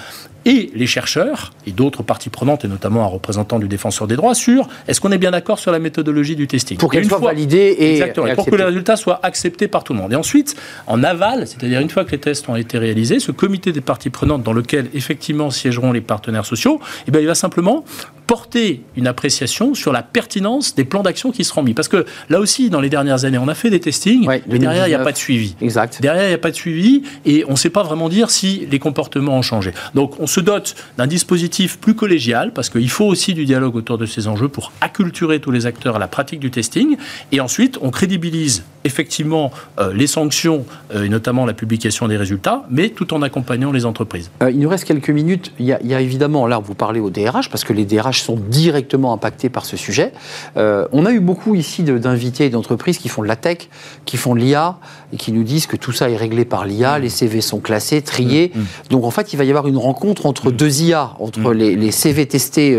et 0.47 0.71
les 0.76 0.87
chercheurs 0.87 1.52
et 1.66 1.73
d'autres 1.73 2.04
parties 2.04 2.30
prenantes, 2.30 2.64
et 2.64 2.68
notamment 2.68 3.02
un 3.02 3.06
représentant 3.09 3.59
du 3.59 3.66
défenseur 3.66 4.06
des 4.06 4.14
droits, 4.14 4.35
sur 4.37 4.68
est-ce 4.87 5.00
qu'on 5.00 5.11
est 5.11 5.18
bien 5.18 5.33
d'accord 5.33 5.59
sur 5.59 5.73
la 5.73 5.80
méthodologie 5.80 6.37
du 6.37 6.47
testing. 6.47 6.78
Pour 6.78 6.90
qu'elle 6.90 7.04
soit 7.04 7.18
fois- 7.18 7.33
validée 7.33 7.75
et, 7.78 7.95
Exactement, 7.95 8.28
et 8.28 8.30
et 8.30 8.35
pour 8.37 8.47
que 8.47 8.54
les 8.54 8.62
résultats 8.62 8.95
soient 8.97 9.18
acceptés 9.25 9.66
par 9.66 9.83
tout 9.83 9.92
le 9.92 9.99
monde. 9.99 10.12
Et 10.12 10.17
ensuite, 10.17 10.54
en 10.86 11.02
aval, 11.02 11.49
c'est-à-dire 11.49 11.80
une 11.80 11.91
fois 11.91 12.04
que 12.04 12.12
les 12.12 12.19
tests 12.19 12.49
ont 12.49 12.54
été 12.54 12.78
réalisés, 12.78 13.19
ce 13.19 13.32
comité 13.32 13.73
des 13.73 13.80
parties 13.80 14.10
prenantes 14.10 14.45
dans 14.45 14.52
lequel 14.52 14.89
effectivement 14.95 15.50
siégeront 15.50 15.91
les 15.91 16.00
partenaires 16.00 16.47
sociaux, 16.47 16.80
eh 17.08 17.10
bien, 17.10 17.21
il 17.21 17.26
va 17.26 17.34
simplement 17.34 17.84
porter 18.26 18.82
une 18.97 19.06
appréciation 19.06 19.75
sur 19.75 19.93
la 19.93 20.02
pertinence 20.02 20.75
des 20.75 20.84
plans 20.84 21.02
d'action 21.02 21.30
qui 21.32 21.45
seront 21.45 21.62
mis. 21.62 21.75
Parce 21.75 21.89
que 21.89 22.04
là 22.28 22.41
aussi, 22.41 22.71
dans 22.71 22.80
les 22.80 22.89
dernières 22.89 23.25
années, 23.25 23.39
on 23.39 23.49
a 23.49 23.54
fait 23.54 23.71
des 23.71 23.80
testings, 23.80 24.26
Ouais, 24.26 24.43
mais 24.49 24.58
derrière, 24.58 24.86
il 24.86 24.91
n'y 24.91 24.95
a 24.95 24.99
2019. 24.99 25.04
pas 25.04 25.12
de 25.12 25.17
suivi. 25.17 25.54
Exact. 25.60 26.00
Derrière, 26.02 26.25
il 26.25 26.28
n'y 26.28 26.34
a 26.34 26.39
pas 26.39 26.50
de 26.50 26.56
suivi 26.56 27.02
et 27.25 27.45
on 27.47 27.52
ne 27.52 27.56
sait 27.56 27.71
pas 27.71 27.82
vraiment 27.82 28.08
dire 28.08 28.30
si 28.30 28.67
les 28.71 28.78
comportements 28.78 29.36
ont 29.39 29.43
changé. 29.43 29.73
Donc, 29.95 30.19
on 30.21 30.26
se 30.26 30.41
dote 30.41 30.75
d'un 30.99 31.06
dispositif 31.06 31.78
plus 31.78 31.95
collégial 31.95 32.52
parce 32.52 32.69
qu'il 32.71 32.91
faut 32.91 33.06
aussi 33.06 33.34
du 33.34 33.45
dialogue 33.45 33.76
autour 33.76 33.99
de 33.99 34.06
ces 34.06 34.26
enjeux 34.28 34.49
pour 34.49 34.73
acculturer 34.80 35.41
tous 35.41 35.50
les 35.50 35.67
acteurs 35.67 35.97
à 35.97 35.99
la 35.99 36.08
pratique 36.08 36.41
du 36.41 36.50
testing. 36.50 36.97
Et 37.32 37.41
ensuite, 37.41 37.78
on 37.80 37.91
crédibilise 37.91 38.65
effectivement 38.86 39.50
euh, 39.78 39.92
les 39.92 40.06
sanctions 40.06 40.64
euh, 40.94 41.04
et 41.04 41.08
notamment 41.08 41.44
la 41.44 41.52
publication 41.52 42.08
des 42.08 42.16
résultats, 42.16 42.64
mais 42.70 42.88
tout 42.90 43.12
en 43.12 43.20
accompagnant 43.20 43.72
les 43.72 43.84
entreprises. 43.84 44.30
Euh, 44.42 44.50
il 44.50 44.60
nous 44.60 44.68
reste 44.68 44.84
quelques 44.84 45.10
minutes. 45.10 45.52
Il 45.58 45.66
y, 45.66 45.72
a, 45.72 45.78
il 45.82 45.88
y 45.88 45.94
a 45.94 46.00
évidemment, 46.00 46.46
là, 46.46 46.58
vous 46.58 46.75
parlez 46.75 47.00
au 47.00 47.10
DRH, 47.10 47.50
parce 47.50 47.64
que 47.64 47.72
les 47.72 47.84
DRH 47.84 48.22
sont 48.22 48.36
directement 48.36 49.12
impactés 49.12 49.49
par 49.49 49.66
ce 49.66 49.76
sujet. 49.76 50.12
On 50.56 51.04
a 51.04 51.10
eu 51.12 51.20
beaucoup 51.20 51.54
ici 51.54 51.82
d'invités 51.82 52.46
et 52.46 52.50
d'entreprises 52.50 52.99
qui 52.99 53.08
font 53.08 53.22
de 53.22 53.28
la 53.28 53.36
tech, 53.36 53.68
qui 54.04 54.16
font 54.16 54.34
de 54.34 54.40
l'IA, 54.40 54.76
et 55.12 55.16
qui 55.16 55.32
nous 55.32 55.42
disent 55.42 55.66
que 55.66 55.76
tout 55.76 55.92
ça 55.92 56.08
est 56.08 56.16
réglé 56.16 56.44
par 56.44 56.64
l'IA, 56.64 56.99
les 56.99 57.08
CV 57.08 57.40
sont 57.40 57.58
classés, 57.60 58.00
triés. 58.02 58.52
Mm. 58.54 58.60
Donc, 58.90 59.04
en 59.04 59.10
fait, 59.10 59.32
il 59.32 59.36
va 59.36 59.44
y 59.44 59.50
avoir 59.50 59.66
une 59.66 59.76
rencontre 59.76 60.26
entre 60.26 60.50
deux 60.50 60.82
IA, 60.82 61.10
entre 61.18 61.52
les, 61.52 61.75
les 61.76 61.90
CV 61.90 62.26
testés 62.26 62.78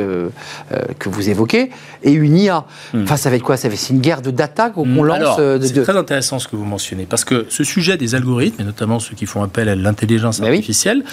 que 0.99 1.09
vous 1.09 1.29
évoquez, 1.29 1.69
et 2.03 2.11
une 2.11 2.37
IA. 2.37 2.65
Mm. 2.93 3.03
Enfin, 3.03 3.17
ça 3.17 3.29
va 3.29 3.35
être 3.35 3.43
quoi? 3.43 3.57
Ça 3.57 3.67
va 3.67 3.73
être 3.73 3.79
C'est 3.79 3.93
une 3.93 4.01
guerre 4.01 4.21
de 4.21 4.31
data 4.31 4.69
qu'on 4.69 5.03
lance 5.03 5.17
Alors, 5.17 5.37
de- 5.37 5.96
très 5.97 6.15
intéressant 6.15 6.39
ce 6.39 6.47
que 6.47 6.55
vous 6.55 6.65
mentionnez, 6.65 7.05
parce 7.05 7.25
que 7.25 7.45
ce 7.49 7.63
sujet 7.63 7.97
des 7.97 8.13
algorithmes, 8.15 8.61
et 8.61 8.65
notamment 8.65 8.99
ceux 8.99 9.15
qui 9.15 9.25
font 9.25 9.41
appel 9.43 9.67
à 9.69 9.75
l'intelligence 9.75 10.39
oui. 10.39 10.47
artificielle, 10.47 11.03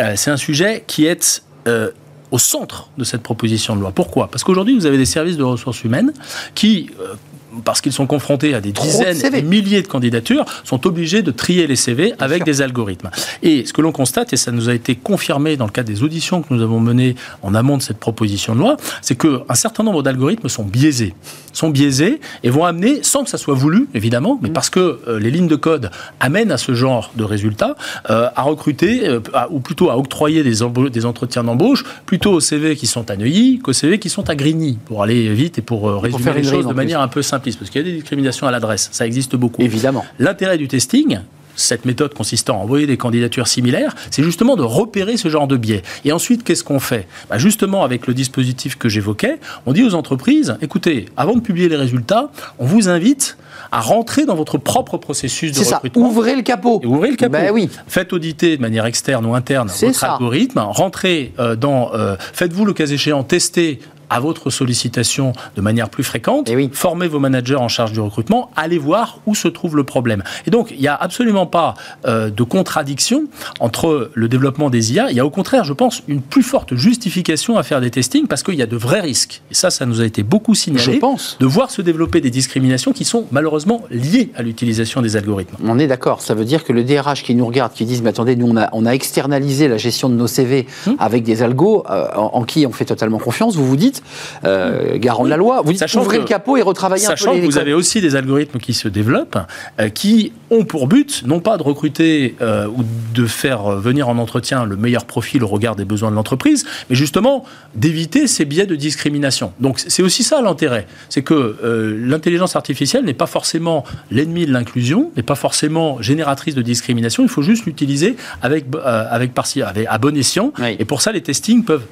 euh, 0.00 0.14
c'est 0.16 0.30
un 0.30 0.36
sujet 0.36 0.84
qui 0.86 1.06
est 1.06 1.42
euh, 1.66 1.90
au 2.30 2.38
centre 2.38 2.90
de 2.98 3.04
cette 3.04 3.22
proposition 3.22 3.74
de 3.76 3.80
loi. 3.80 3.92
Pourquoi? 3.92 4.28
Parce 4.28 4.44
qu'aujourd'hui, 4.44 4.74
vous 4.74 4.86
avez 4.86 4.98
des 4.98 5.06
services 5.06 5.36
de 5.36 5.44
ressources 5.44 5.84
humaines 5.84 6.12
qui... 6.54 6.90
euh, 7.00 7.14
parce 7.64 7.80
qu'ils 7.80 7.92
sont 7.92 8.06
confrontés 8.06 8.54
à 8.54 8.60
des 8.60 8.72
Trop 8.72 8.84
de 8.86 8.90
dizaines 8.90 9.14
CV. 9.16 9.38
et 9.38 9.42
milliers 9.42 9.82
de 9.82 9.86
candidatures, 9.86 10.44
sont 10.64 10.86
obligés 10.86 11.22
de 11.22 11.30
trier 11.30 11.66
les 11.66 11.76
CV 11.76 12.12
avec 12.18 12.38
sûr. 12.38 12.44
des 12.46 12.62
algorithmes. 12.62 13.10
Et 13.42 13.64
ce 13.66 13.72
que 13.72 13.80
l'on 13.82 13.92
constate, 13.92 14.32
et 14.32 14.36
ça 14.36 14.50
nous 14.52 14.68
a 14.68 14.74
été 14.74 14.94
confirmé 14.96 15.56
dans 15.56 15.66
le 15.66 15.70
cadre 15.70 15.88
des 15.88 16.02
auditions 16.02 16.42
que 16.42 16.52
nous 16.54 16.62
avons 16.62 16.80
menées 16.80 17.14
en 17.42 17.54
amont 17.54 17.76
de 17.76 17.82
cette 17.82 17.98
proposition 17.98 18.54
de 18.54 18.60
loi, 18.60 18.76
c'est 19.02 19.16
qu'un 19.16 19.54
certain 19.54 19.82
nombre 19.82 20.02
d'algorithmes 20.02 20.48
sont 20.48 20.64
biaisés. 20.64 21.14
Sont 21.52 21.70
biaisés 21.70 22.20
et 22.42 22.50
vont 22.50 22.64
amener, 22.64 23.02
sans 23.02 23.24
que 23.24 23.30
ça 23.30 23.38
soit 23.38 23.54
voulu, 23.54 23.86
évidemment, 23.94 24.34
Mm. 24.34 24.38
mais 24.42 24.50
parce 24.50 24.70
que 24.70 25.00
euh, 25.08 25.18
les 25.20 25.30
lignes 25.30 25.48
de 25.48 25.56
code 25.56 25.90
amènent 26.20 26.50
à 26.52 26.56
ce 26.58 26.74
genre 26.74 27.12
de 27.16 27.24
résultats, 27.24 27.76
euh, 28.10 28.28
à 28.34 28.42
recruter, 28.42 29.06
euh, 29.08 29.20
à- 29.34 29.50
ou 29.50 29.60
plutôt 29.60 29.90
à 29.90 29.98
octroyer 29.98 30.42
des, 30.42 30.54
des 30.90 31.04
entretiens 31.06 31.44
d'embauche, 31.44 31.84
plutôt 32.06 32.32
aux 32.32 32.40
CV 32.40 32.74
qui 32.76 32.86
sont 32.86 33.10
à 33.10 33.16
Neuilly 33.16 33.58
qu'aux 33.60 33.72
CV 33.72 33.98
qui 33.98 34.08
sont 34.08 34.28
à 34.30 34.34
Grigny, 34.34 34.78
pour 34.86 35.02
aller 35.02 35.28
vite 35.32 35.58
et 35.58 35.62
pour 35.62 36.02
résumer 36.02 36.22
faire 36.22 36.34
les 36.34 36.42
choses 36.44 36.66
de 36.66 36.72
manière 36.72 37.00
un 37.00 37.08
peu 37.08 37.22
simpliste, 37.44 37.58
parce 37.58 37.70
qu'il 37.70 37.80
y 37.82 37.84
a 37.84 37.88
des 37.88 37.94
discriminations 37.96 38.46
à 38.46 38.50
l'adresse, 38.50 38.88
ça 38.92 39.06
existe 39.06 39.36
beaucoup. 39.36 39.62
Évidemment. 39.62 40.04
L'intérêt 40.18 40.56
du 40.58 40.68
testing, 40.68 41.18
cette 41.56 41.84
méthode 41.84 42.14
consistant 42.14 42.58
à 42.58 42.62
envoyer 42.64 42.86
des 42.86 42.96
candidatures 42.96 43.46
similaires, 43.46 43.94
c'est 44.10 44.22
justement 44.24 44.56
de 44.56 44.62
repérer 44.62 45.16
ce 45.16 45.28
genre 45.28 45.46
de 45.46 45.56
biais. 45.56 45.82
Et 46.04 46.12
ensuite, 46.12 46.42
qu'est-ce 46.42 46.64
qu'on 46.64 46.80
fait? 46.80 47.06
Bah, 47.30 47.38
Justement, 47.38 47.84
avec 47.84 48.06
le 48.06 48.14
dispositif 48.14 48.76
que 48.76 48.88
j'évoquais, 48.88 49.38
on 49.66 49.72
dit 49.72 49.84
aux 49.84 49.94
entreprises, 49.94 50.56
écoutez, 50.62 51.06
avant 51.16 51.34
de 51.34 51.40
publier 51.40 51.68
les 51.68 51.76
résultats, 51.76 52.30
on 52.58 52.66
vous 52.66 52.88
invite 52.88 53.36
à 53.70 53.80
rentrer 53.80 54.24
dans 54.24 54.34
votre 54.34 54.58
propre 54.58 54.98
processus 54.98 55.52
de 55.52 55.62
ça. 55.64 55.76
recrutement. 55.76 56.08
Ouvrez 56.08 56.36
le 56.36 56.42
capot. 56.42 56.80
Et 56.82 56.86
ouvrez 56.86 57.10
le 57.10 57.16
capot. 57.16 57.32
Ben 57.32 57.50
oui. 57.52 57.68
Faites 57.88 58.12
auditer 58.12 58.56
de 58.56 58.62
manière 58.62 58.84
externe 58.86 59.24
ou 59.26 59.34
interne 59.34 59.68
votre 59.68 59.94
ça. 59.94 60.12
algorithme. 60.14 60.58
Rentrez 60.58 61.32
euh, 61.38 61.56
dans. 61.56 61.92
euh, 61.94 62.16
Faites-vous 62.32 62.64
le 62.64 62.72
cas 62.72 62.86
échéant 62.86 63.22
tester 63.24 63.80
à 64.14 64.20
votre 64.20 64.48
sollicitation 64.50 65.32
de 65.56 65.60
manière 65.60 65.88
plus 65.90 66.04
fréquente, 66.04 66.48
Eh 66.48 66.54
oui. 66.56 66.70
formez 66.72 67.08
vos 67.08 67.18
managers 67.18 67.56
en 67.56 67.68
charge 67.68 67.92
du 67.92 68.00
recrutement, 68.00 68.50
allez 68.54 68.78
voir 68.78 69.18
où 69.26 69.34
se 69.34 69.48
trouve 69.48 69.76
le 69.76 69.82
problème. 69.84 70.22
Et 70.46 70.50
donc, 70.50 70.70
il 70.70 70.78
n'y 70.80 70.86
a 70.88 70.94
absolument 70.94 71.46
pas 71.46 71.74
euh, 72.06 72.30
de 72.30 72.42
contradiction 72.44 73.24
entre 73.60 74.10
le 74.14 74.28
développement 74.28 74.70
des 74.70 74.92
IA. 74.92 75.10
Il 75.10 75.16
y 75.16 75.20
a 75.20 75.26
au 75.26 75.30
contraire, 75.30 75.64
je 75.64 75.72
pense, 75.72 76.02
une 76.06 76.22
plus 76.22 76.42
forte 76.44 76.74
justification 76.76 77.58
à 77.58 77.62
faire 77.64 77.80
des 77.80 77.90
testings 77.90 78.26
parce 78.28 78.42
qu'il 78.44 78.54
y 78.54 78.62
a 78.62 78.66
de 78.66 78.76
vrais 78.76 79.00
risques. 79.00 79.42
Et 79.50 79.54
ça, 79.54 79.70
ça 79.70 79.84
nous 79.84 80.00
a 80.00 80.04
été 80.04 80.22
beaucoup 80.22 80.54
signalé. 80.54 80.84
Je 80.94 80.98
pense. 80.98 81.36
De 81.40 81.46
voir 81.46 81.70
se 81.72 81.82
développer 81.82 82.20
des 82.20 82.30
discriminations 82.30 82.92
qui 82.92 83.04
sont 83.04 83.26
malheureusement 83.32 83.82
liées 83.90 84.30
à 84.36 84.42
l'utilisation 84.42 85.02
des 85.02 85.16
algorithmes. 85.16 85.56
On 85.64 85.78
est 85.78 85.88
d'accord. 85.88 86.20
Ça 86.20 86.34
veut 86.34 86.44
dire 86.44 86.62
que 86.62 86.72
le 86.72 86.84
DRH 86.84 87.22
qui 87.24 87.34
nous 87.34 87.46
regarde, 87.46 87.72
qui 87.72 87.84
disent 87.84 88.02
Mais 88.02 88.10
attendez, 88.10 88.36
nous, 88.36 88.46
on 88.48 88.56
a, 88.56 88.68
on 88.72 88.86
a 88.86 88.92
externalisé 88.92 89.66
la 89.66 89.76
gestion 89.76 90.08
de 90.08 90.14
nos 90.14 90.26
CV 90.28 90.66
Hum. 90.86 90.96
avec 90.98 91.24
des 91.24 91.42
algos 91.42 91.84
euh, 91.90 92.06
en, 92.14 92.30
en 92.34 92.44
qui 92.44 92.66
on 92.66 92.72
fait 92.72 92.84
totalement 92.84 93.18
confiance. 93.18 93.56
Vous 93.56 93.66
vous 93.66 93.76
dites, 93.76 94.02
euh, 94.44 94.98
garant 94.98 95.24
de 95.24 95.30
la 95.30 95.36
loi, 95.36 95.62
vous 95.64 95.72
dites 95.72 95.80
Sachant 95.80 96.00
ouvrez 96.02 96.16
que- 96.16 96.22
le 96.22 96.28
capot 96.28 96.56
et 96.56 96.62
retravaillez 96.62 97.06
un 97.06 97.14
peu 97.14 97.32
les 97.34 97.40
que 97.40 97.44
vous 97.46 97.58
avez 97.58 97.74
aussi 97.74 98.00
des 98.00 98.16
algorithmes 98.16 98.58
qui 98.58 98.74
se 98.74 98.88
développent, 98.88 99.38
euh, 99.80 99.88
qui 99.88 100.32
ont 100.50 100.64
pour 100.64 100.86
but, 100.86 101.22
non 101.26 101.40
pas 101.40 101.56
de 101.56 101.62
recruter 101.62 102.36
euh, 102.40 102.66
ou 102.66 102.84
de 103.14 103.26
faire 103.26 103.70
venir 103.76 104.08
en 104.08 104.18
entretien 104.18 104.64
le 104.64 104.76
meilleur 104.76 105.04
profil 105.04 105.42
au 105.42 105.46
regard 105.48 105.76
des 105.76 105.84
besoins 105.84 106.10
de 106.10 106.16
l'entreprise, 106.16 106.64
mais 106.90 106.96
justement 106.96 107.44
d'éviter 107.74 108.26
ces 108.26 108.44
biais 108.44 108.66
de 108.66 108.76
discrimination. 108.76 109.52
Donc 109.60 109.78
c'est 109.78 110.02
aussi 110.02 110.22
ça 110.22 110.40
l'intérêt, 110.42 110.86
c'est 111.08 111.22
que 111.22 111.56
l'intelligence 111.98 112.56
artificielle 112.56 113.04
n'est 113.04 113.14
pas 113.14 113.26
forcément 113.26 113.84
l'ennemi 114.10 114.46
de 114.46 114.52
l'inclusion, 114.52 115.10
n'est 115.16 115.22
pas 115.22 115.34
forcément 115.34 116.00
génératrice 116.02 116.54
de 116.54 116.62
discrimination, 116.62 117.22
il 117.22 117.28
faut 117.28 117.42
juste 117.42 117.66
l'utiliser 117.66 118.16
avec, 118.42 118.66
avec, 119.10 119.32
avec- 119.36 119.86
à 119.88 119.98
bon 119.98 120.16
escient, 120.16 120.52
Oui. 120.58 120.76
et 120.78 120.84
pour 120.84 121.02
ça 121.02 121.12
les 121.12 121.22
testings 121.22 121.64
peuvent 121.64 121.84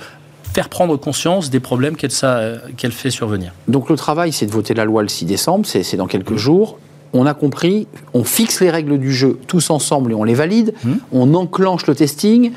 faire 0.54 0.68
prendre 0.68 0.96
conscience 0.96 1.50
des 1.50 1.60
problèmes 1.60 1.96
qu'elle 1.96 2.10
ça- 2.10 2.52
qu'elle 2.76 2.92
fait 2.92 3.10
survenir. 3.10 3.52
Donc 3.68 3.88
le 3.88 3.96
travail, 3.96 4.32
c'est 4.32 4.46
de 4.46 4.50
voter 4.52 4.74
la 4.74 4.84
loi 4.84 5.02
le 5.02 5.08
6 5.08 5.24
décembre, 5.24 5.66
c'est 5.66 5.96
dans 5.96 6.06
quelques 6.06 6.36
jours. 6.36 6.78
On 7.14 7.26
a 7.26 7.34
compris, 7.34 7.86
on 8.14 8.24
fixe 8.24 8.60
les 8.60 8.70
règles 8.70 8.98
du 8.98 9.12
jeu 9.12 9.38
tous 9.46 9.70
ensemble 9.70 10.12
et 10.12 10.14
on 10.14 10.24
les 10.24 10.34
valide. 10.34 10.72
Mmh. 10.84 10.92
On 11.12 11.34
enclenche 11.34 11.86
le 11.86 11.94
testing. 11.94 12.52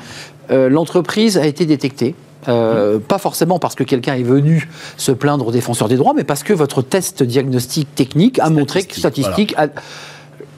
Euh, 0.50 0.68
L'entreprise 0.70 1.36
a 1.36 1.46
été 1.46 1.66
détectée. 1.66 2.14
Euh, 2.48 2.98
Pas 2.98 3.18
forcément 3.18 3.58
parce 3.58 3.74
que 3.74 3.82
quelqu'un 3.84 4.14
est 4.14 4.22
venu 4.22 4.68
se 4.96 5.10
plaindre 5.12 5.48
aux 5.48 5.52
défenseurs 5.52 5.88
des 5.88 5.96
droits, 5.96 6.14
mais 6.16 6.22
parce 6.24 6.42
que 6.42 6.52
votre 6.52 6.80
test 6.80 7.22
diagnostic 7.22 7.92
technique 7.94 8.38
a 8.38 8.48
montré 8.50 8.84
que 8.84 8.94
Statistique, 8.94 9.52
a- 9.58 9.66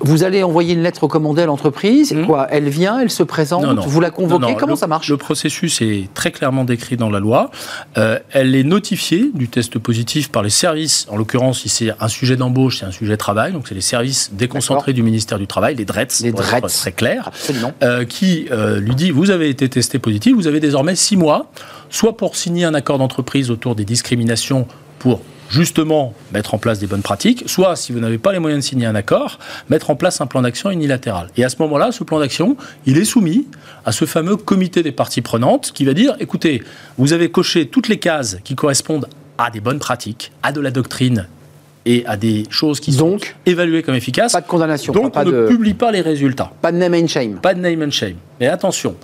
Vous 0.01 0.23
allez 0.23 0.43
envoyer 0.45 0.75
une 0.75 0.83
lettre 0.83 1.03
recommandée 1.05 1.43
à 1.43 1.47
l'entreprise. 1.47 2.13
Mhm. 2.13 2.27
Quoi 2.27 2.47
Elle 2.51 2.69
vient, 2.69 3.01
elle 3.01 3.11
se 3.11 3.25
présente. 3.25 3.63
Non, 3.65 3.75
non. 3.75 3.83
Vous 3.83 4.01
la 4.01 4.11
convoquez. 4.11 4.53
Non, 4.53 4.55
Comment 4.55 4.75
le- 4.75 4.79
ça 4.79 4.87
marche? 4.87 5.09
Le 5.11 5.17
processus 5.17 5.81
est 5.83 6.09
très 6.15 6.31
clairement 6.31 6.65
décrit 6.65 6.97
dans 6.97 7.11
la 7.11 7.19
loi. 7.19 7.51
Euh, 7.97 8.19
elle 8.31 8.55
est 8.55 8.63
notifiée 8.63 9.31
du 9.35 9.49
test 9.49 9.79
positif 9.79 10.31
par 10.31 10.43
les 10.43 10.51
services. 10.51 11.07
En 11.11 11.17
l'occurrence, 11.17 11.61
si 11.63 11.69
c'est 11.69 11.91
un 11.99 12.09
sujet 12.09 12.37
d'embauche, 12.37 12.79
c'est 12.79 12.87
un 12.87 12.93
sujet 12.93 13.13
de 13.13 13.17
travail. 13.17 13.53
Donc, 13.53 13.67
c'est 13.69 13.75
les 13.75 13.81
services 13.81 14.31
déconcentrés 14.33 14.93
du 14.93 15.03
ministère 15.03 15.39
du 15.39 15.47
Travail, 15.49 15.75
les 15.75 15.85
DRETS, 15.85 16.21
Les 16.23 16.31
pour 16.31 16.43
être 16.43 16.61
DRETS. 16.61 16.79
très 16.81 16.93
clair, 16.93 17.31
euh, 17.83 18.05
qui 18.05 18.47
euh, 18.53 18.79
lui 18.79 18.95
dit 18.95 19.11
vous 19.11 19.31
avez 19.31 19.49
été 19.49 19.69
testé 19.69 19.99
positif, 19.99 20.35
vous 20.37 20.47
avez 20.47 20.61
désormais 20.61 20.95
six 20.95 21.17
mois, 21.17 21.51
soit 21.91 22.17
pour 22.17 22.37
signer 22.37 22.65
un 22.65 22.75
accord 22.75 22.99
d'entreprise 22.99 23.51
autour 23.51 23.75
des 23.75 23.85
discriminations 23.85 24.67
pour 25.01 25.21
justement 25.49 26.15
mettre 26.33 26.55
en 26.55 26.59
place 26.59 26.79
des 26.79 26.87
bonnes 26.87 27.03
pratiques, 27.03 27.45
soit 27.47 27.77
si 27.77 27.93
vous 27.93 28.01
n'avez 28.01 28.19
pas 28.19 28.33
les 28.33 28.39
moyens 28.39 28.65
de 28.65 28.69
signer 28.69 28.87
un 28.87 28.95
accord, 28.95 29.39
mettre 29.69 29.91
en 29.91 29.97
place 29.97 30.21
un 30.21 30.27
plan 30.27 30.43
d'action 30.43 30.71
unilatéral. 30.71 31.29
Et 31.37 31.45
à 31.45 31.49
ce 31.49 31.57
moment-là, 31.61 31.93
ce 31.93 32.05
plan 32.05 32.21
d'action, 32.21 32.57
il 32.87 32.99
est 32.99 33.05
soumis 33.05 33.47
à 33.85 33.93
ce 33.93 34.05
fameux 34.05 34.37
comité 34.37 34.83
des 34.83 34.93
parties 34.93 35.23
prenantes 35.23 35.73
qui 35.73 35.85
va 35.85 35.95
dire 35.95 36.15
écoutez, 36.21 36.63
vous 36.99 37.13
avez 37.13 37.31
coché 37.31 37.67
toutes 37.67 37.89
les 37.89 37.99
cases 37.99 38.39
qui 38.45 38.55
correspondent 38.55 39.09
à 39.39 39.51
des 39.51 39.61
bonnes 39.61 39.79
pratiques, 39.79 40.33
à 40.43 40.53
de 40.53 40.61
la 40.61 40.71
doctrine 40.71 41.27
et 41.87 42.05
à 42.07 42.17
des 42.17 42.45
choses 42.51 42.81
qui 42.81 42.93
sont 42.93 43.19
évaluées 43.47 43.83
comme 43.83 43.95
efficaces. 43.95 44.33
pas 44.33 44.41
de 44.41 44.47
condamnation. 44.47 44.93
Donc, 44.93 45.15
pas, 45.15 45.23
on 45.23 45.31
ne 45.31 45.47
publie 45.47 45.75
pas 45.75 45.91
les 45.91 46.01
résultats. 46.03 46.53
pas 46.61 46.73
de 46.73 46.77
name 46.77 46.95
and 46.95 47.07
shame. 47.07 47.39
Pas 47.41 47.55
de 47.55 47.61
name 47.61 47.83
and 47.83 47.91
shame. 47.91 48.17
Mais 48.41 48.49
attention, 48.49 48.95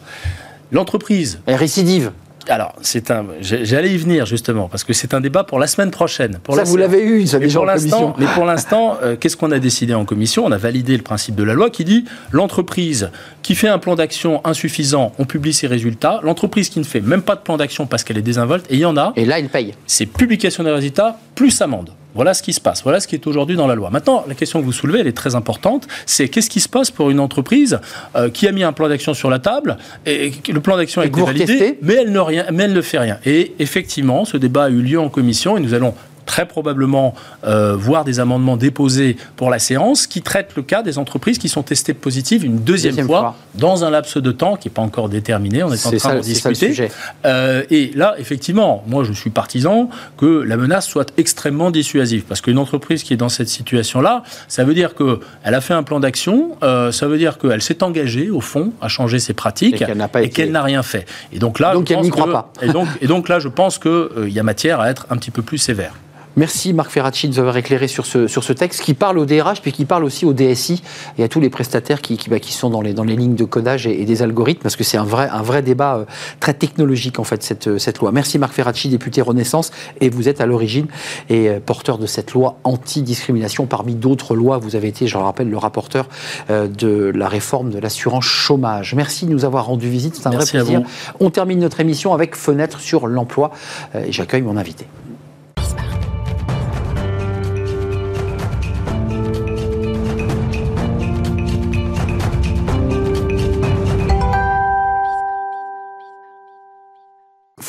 l'entreprise. 0.71 1.41
Et 1.47 1.55
récidive. 1.55 2.11
Alors, 2.49 2.75
c'est 2.83 3.11
un. 3.11 3.25
J'allais 3.41 3.91
y 3.93 3.97
venir 3.97 4.27
justement 4.27 4.69
parce 4.69 4.85
que 4.85 4.93
c'est 4.93 5.15
un 5.15 5.21
débat 5.21 5.45
pour 5.45 5.59
la 5.59 5.67
semaine 5.67 5.91
prochaine. 5.91 6.39
Pour 6.43 6.55
ça, 6.55 6.63
la 6.63 6.69
vous 6.69 6.77
l'avez 6.77 7.03
eu, 7.03 7.27
ça 7.27 7.39
mais 7.39 7.47
déjà 7.47 7.61
pour 7.61 7.69
en 7.69 7.73
commission. 7.75 7.99
l'instant, 8.09 8.17
mais 8.19 8.27
pour 8.35 8.45
l'instant, 8.45 8.99
euh, 9.03 9.17
qu'est-ce 9.17 9.37
qu'on 9.37 9.51
a 9.51 9.59
décidé 9.59 9.95
en 9.95 10.05
commission? 10.05 10.45
On 10.45 10.53
a 10.53 10.59
validé 10.59 10.97
le 10.97 11.03
principe 11.03 11.35
de 11.37 11.43
la 11.43 11.55
loi 11.55 11.71
qui 11.71 11.85
dit 11.85 12.05
l'entreprise 12.33 13.11
qui 13.43 13.55
fait 13.55 13.69
un 13.69 13.79
plan 13.79 13.95
d'action 13.95 14.41
insuffisant, 14.47 15.13
on 15.19 15.25
publie 15.25 15.53
ses 15.53 15.67
résultats. 15.67 16.21
L'entreprise 16.23 16.69
qui 16.69 16.79
ne 16.79 16.85
fait 16.85 17.01
même 17.01 17.23
pas 17.23 17.35
de 17.35 17.41
plan 17.41 17.57
d'action 17.57 17.87
parce 17.87 18.05
qu'elle 18.05 18.19
est 18.19 18.23
désinvolte, 18.23 18.67
et 18.71 18.75
il 18.75 18.81
y 18.81 18.85
en 18.87 18.97
a, 18.97 19.13
Et 19.17 19.25
là, 19.25 19.39
il 19.39 19.49
paye. 19.49 19.75
c'est 19.87 20.07
publication 20.07 20.65
des 20.65 20.71
résultats 20.71 21.17
plus 21.35 21.61
amende. 21.63 21.91
Voilà 22.15 22.35
ce 22.35 22.43
qui 22.43 22.53
se 22.53 22.61
passe. 22.61 22.83
Voilà 22.83 23.01
ce 23.01 23.09
qui 23.09 23.15
est 23.15 23.27
aujourd'hui 23.27 23.57
dans 23.57 23.67
la 23.67 23.75
loi. 23.75 23.91
Maintenant, 23.91 24.25
la 24.27 24.35
question 24.35 24.61
que 24.61 24.65
vous 24.65 24.73
soulevez, 24.73 25.01
elle 25.01 25.07
est 25.07 25.17
très 25.17 25.35
importante. 25.35 25.87
C'est 26.07 26.29
qu'est-ce 26.29 26.51
qui 26.51 26.61
se 26.61 26.69
passe 26.69 26.91
pour 26.91 27.11
une 27.11 27.21
entreprise 27.21 27.81
euh, 28.17 28.31
qui 28.31 28.47
a 28.47 28.53
mis 28.53 28.63
un 28.63 28.73
plan 28.73 28.89
d'action 28.89 29.15
sur 29.15 29.31
la 29.31 29.39
table 29.39 29.77
et 30.07 30.31
que 30.31 30.53
le 30.53 30.61
plan 30.61 30.77
d'action 30.77 31.01
a 31.01 31.07
Et 31.07 31.11
que 31.11 31.15
été 31.15 31.21
vous 31.21 31.27
validé, 31.27 31.79
mais 31.83 31.95
elle, 31.95 32.13
ne 32.13 32.21
rien, 32.21 32.47
mais 32.53 32.65
elle 32.65 32.73
ne 32.73 32.83
fait 32.83 32.99
rien. 32.99 33.19
Et 33.27 33.55
effectivement, 33.59 34.25
ce 34.25 34.37
débat 34.37 34.65
a 34.65 34.71
eu 34.71 34.81
lieu 34.81 35.01
en 35.01 35.09
commission 35.09 35.57
et 35.57 35.61
nous 35.61 35.75
allons 35.75 35.95
très 36.27 36.47
probablement 36.47 37.15
euh, 37.45 37.77
voir 37.77 38.05
des 38.05 38.21
amendements 38.21 38.57
déposés 38.57 39.17
pour 39.37 39.51
la 39.51 39.59
séance 39.59 40.07
qui 40.07 40.23
traitent 40.23 40.53
le 40.57 40.63
cas 40.63 40.83
des 40.83 40.99
entreprises 40.99 41.39
qui 41.39 41.49
sont 41.49 41.63
testées 41.63 41.95
positives 41.95 42.45
une 42.45 42.59
deuxième, 42.61 42.93
Deuxième 42.93 43.07
fois, 43.07 43.21
fois. 43.21 43.37
dans 43.55 43.85
un 43.85 43.91
laps 43.91 44.17
de 44.19 44.33
temps 44.33 44.57
qui 44.57 44.69
n'est 44.69 44.75
pas 44.75 44.83
encore 44.83 45.09
déterminé. 45.09 45.63
On 45.63 45.73
est, 45.73 45.87
en 45.87 45.91
train 45.91 45.99
ça- 45.99 46.15
le 46.15 46.21
discuter. 46.21 46.89
Euh, 47.25 47.63
et 47.71 47.91
là, 47.95 48.15
effectivement, 48.19 48.83
moi, 48.87 49.05
je 49.05 49.13
suis 49.13 49.31
partisan 49.31 49.89
que 50.17 50.27
la 50.43 50.57
menace 50.57 50.87
soit 50.87 51.13
extrêmement 51.17 51.71
dissuasive. 51.71 52.25
Parce 52.29 52.41
qu'une 52.41 52.59
entreprise 52.59 53.03
qui 53.03 53.13
est 53.15 53.17
dans 53.17 53.29
cette 53.29 53.49
situation-là, 53.49 54.23
ça 54.49 54.65
veut 54.65 54.75
dire 54.75 54.95
qu'elle 54.95 55.55
a 55.55 55.61
fait 55.61 55.75
un 55.75 55.83
plan 55.83 56.01
d'action, 56.01 56.57
euh, 56.63 56.93
ça 56.93 57.07
veut 57.07 57.19
dire 57.19 57.39
qu'elle 57.39 57.63
s'est 57.63 57.83
engagée, 57.83 58.31
au 58.31 58.41
fond, 58.41 58.73
à 58.81 58.89
changer 58.89 59.19
ses 59.19 59.35
pratiques 59.35 59.83
Et 59.83 60.29
qu'elle 60.31 60.51
n'a 60.53 60.63
rien 60.63 60.83
fait. 60.83 61.07
Et 61.33 61.39
donc 61.39 61.59
là, 61.61 61.75
Donc 61.75 61.89
je 61.89 61.95
elle 61.95 62.01
n'y 62.01 62.11
croit 62.11 62.27
que- 62.27 62.33
pas. 62.33 62.53
Et 62.63 62.69
donc, 62.69 62.89
et 63.01 63.07
donc 63.07 63.29
là, 63.29 63.39
je 63.39 63.49
pense 63.49 63.79
qu'il 63.79 64.29
y 64.29 64.39
a 64.39 64.43
matière 64.43 64.81
à 64.81 64.91
être 64.91 65.07
un 65.11 65.17
petit 65.17 65.31
peu 65.31 65.43
plus 65.43 65.59
sévère. 65.59 65.95
Merci 66.37 66.73
Marc 66.73 66.91
Ferracci 66.91 67.29
de 67.29 67.35
nous 67.35 67.39
avoir 67.39 67.57
éclairé 67.57 67.87
sur 67.87 68.07
ce, 68.07 68.27
sur 68.27 68.43
ce 68.43 68.53
texte 68.53 68.83
qui 68.83 68.95
parle 68.95 69.19
au 69.19 69.25
DRH 69.25 69.61
puis 69.63 69.73
qui 69.73 69.85
parle 69.85 70.05
aussi 70.05 70.25
au 70.27 70.33
DSI 70.33 70.83
et 71.17 71.23
à 71.23 71.29
tous 71.29 71.39
les 71.41 71.51
prestataires 71.51 72.01
qui, 72.01 72.17
qui, 72.17 72.29
bah, 72.29 72.41
qui 72.41 72.53
sont 72.53 72.71
dans 72.71 72.81
les, 72.81 72.93
dans 72.93 73.05
les 73.05 73.15
lignes 73.15 73.37
de 73.37 73.45
codage 73.45 73.87
et, 73.87 74.03
et 74.03 74.05
des 74.05 74.23
algorithmes 74.23 74.63
parce 74.63 74.75
que 74.75 74.83
c'est 74.83 74.97
un 74.97 75.05
vrai, 75.05 75.29
un 75.31 75.43
vrai 75.43 75.63
débat 75.63 75.97
euh, 75.97 76.05
très 76.41 76.55
technologique 76.55 77.19
en 77.21 77.25
fait 77.25 77.43
cette, 77.43 77.69
euh, 77.69 77.79
cette 77.79 78.01
loi. 78.01 78.11
Merci 78.11 78.39
Marc 78.39 78.53
Ferracci, 78.53 78.89
député 78.89 79.23
Renaissance 79.23 79.71
et 80.01 80.09
vous 80.09 80.29
êtes 80.29 80.41
à 80.41 80.47
l'origine 80.47 80.87
et 81.29 81.49
euh, 81.49 81.61
porteur 81.65 81.99
de 81.99 82.07
cette 82.07 82.33
loi 82.33 82.59
anti-discrimination 82.65 83.67
parmi 83.67 83.95
d'autres 83.95 84.35
lois. 84.35 84.59
Vous 84.59 84.75
avez 84.75 84.89
été, 84.89 85.07
je 85.07 85.17
le 85.17 85.23
rappelle, 85.23 85.49
le 85.49 85.59
rapporteur 85.59 86.09
euh, 86.51 86.67
de 86.67 87.13
la 87.15 87.29
réforme 87.29 87.71
de 87.71 87.79
l'assurance 87.79 88.25
chômage. 88.25 88.95
Merci 88.95 89.27
de 89.27 89.31
nous 89.31 89.45
avoir 89.45 89.67
rendu 89.67 89.89
visite, 89.89 90.17
c'est 90.17 90.27
un 90.27 90.31
Merci 90.31 90.57
vrai 90.57 90.65
plaisir. 90.65 90.83
On 91.21 91.31
termine 91.31 91.61
notre 91.61 91.79
émission 91.79 92.13
avec 92.13 92.35
Fenêtre 92.35 92.81
sur 92.81 93.07
l'emploi 93.07 93.53
et 93.95 94.11
j'accueille 94.11 94.43
mon 94.43 94.57
invité. 94.57 94.87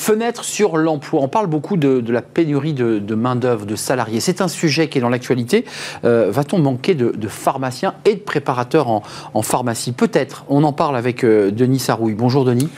Fenêtre 0.05 0.43
sur 0.43 0.77
l'emploi. 0.77 1.19
On 1.23 1.27
parle 1.27 1.47
beaucoup 1.47 1.77
de, 1.77 1.99
de 1.99 2.13
la 2.13 2.21
pénurie 2.21 2.73
de, 2.73 2.99
de 2.99 3.15
main-d'œuvre, 3.15 3.65
de 3.65 3.75
salariés. 3.75 4.19
C'est 4.19 4.39
un 4.39 4.47
sujet 4.47 4.87
qui 4.87 4.99
est 4.99 5.01
dans 5.01 5.09
l'actualité. 5.09 5.65
Euh, 6.03 6.29
Va-t-on 6.29 6.59
manquer 6.59 6.93
de, 6.93 7.09
de 7.09 7.27
pharmaciens 7.27 7.95
et 8.05 8.13
de 8.13 8.19
préparateurs 8.19 8.87
en, 8.87 9.01
en 9.33 9.41
pharmacie? 9.41 9.93
Peut-être. 9.93 10.45
On 10.47 10.63
en 10.63 10.73
parle 10.73 10.95
avec 10.95 11.23
euh, 11.23 11.49
Denis 11.49 11.79
Sarouille. 11.79 12.13
Bonjour 12.13 12.45
Denis. 12.45 12.69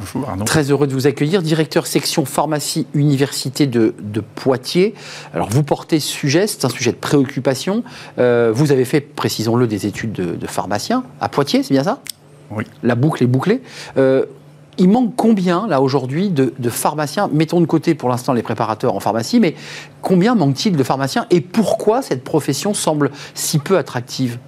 Bonjour 0.00 0.28
Arnaud. 0.28 0.44
Très 0.44 0.72
heureux 0.72 0.88
de 0.88 0.92
vous 0.92 1.06
accueillir, 1.06 1.40
directeur 1.40 1.86
section 1.86 2.24
pharmacie 2.24 2.88
université 2.94 3.68
de, 3.68 3.94
de 4.00 4.20
Poitiers. 4.20 4.94
Alors 5.32 5.50
vous 5.50 5.62
portez 5.62 6.00
ce 6.00 6.08
sujet, 6.08 6.48
c'est 6.48 6.64
un 6.64 6.68
sujet 6.68 6.90
de 6.90 6.96
préoccupation. 6.96 7.84
Euh, 8.18 8.50
vous 8.52 8.72
avez 8.72 8.84
fait, 8.84 9.00
précisons-le, 9.00 9.68
des 9.68 9.86
études 9.86 10.14
de, 10.14 10.34
de 10.34 10.46
pharmacien 10.48 11.04
à 11.20 11.28
Poitiers, 11.28 11.62
c'est 11.62 11.74
bien 11.74 11.84
ça? 11.84 12.00
Oui. 12.50 12.64
La 12.82 12.96
boucle 12.96 13.22
est 13.22 13.28
bouclée. 13.28 13.62
Euh, 13.98 14.24
il 14.78 14.88
manque 14.88 15.14
combien, 15.16 15.66
là, 15.66 15.80
aujourd'hui, 15.80 16.30
de, 16.30 16.52
de 16.58 16.70
pharmaciens? 16.70 17.28
Mettons 17.32 17.60
de 17.60 17.66
côté 17.66 17.94
pour 17.94 18.08
l'instant 18.08 18.32
les 18.32 18.42
préparateurs 18.42 18.94
en 18.94 19.00
pharmacie, 19.00 19.40
mais 19.40 19.54
combien 20.00 20.34
manque-t-il 20.34 20.76
de 20.76 20.82
pharmaciens? 20.82 21.26
Et 21.30 21.40
pourquoi 21.40 22.02
cette 22.02 22.24
profession 22.24 22.74
semble 22.74 23.10
si 23.34 23.58
peu 23.58 23.76
attractive? 23.76 24.38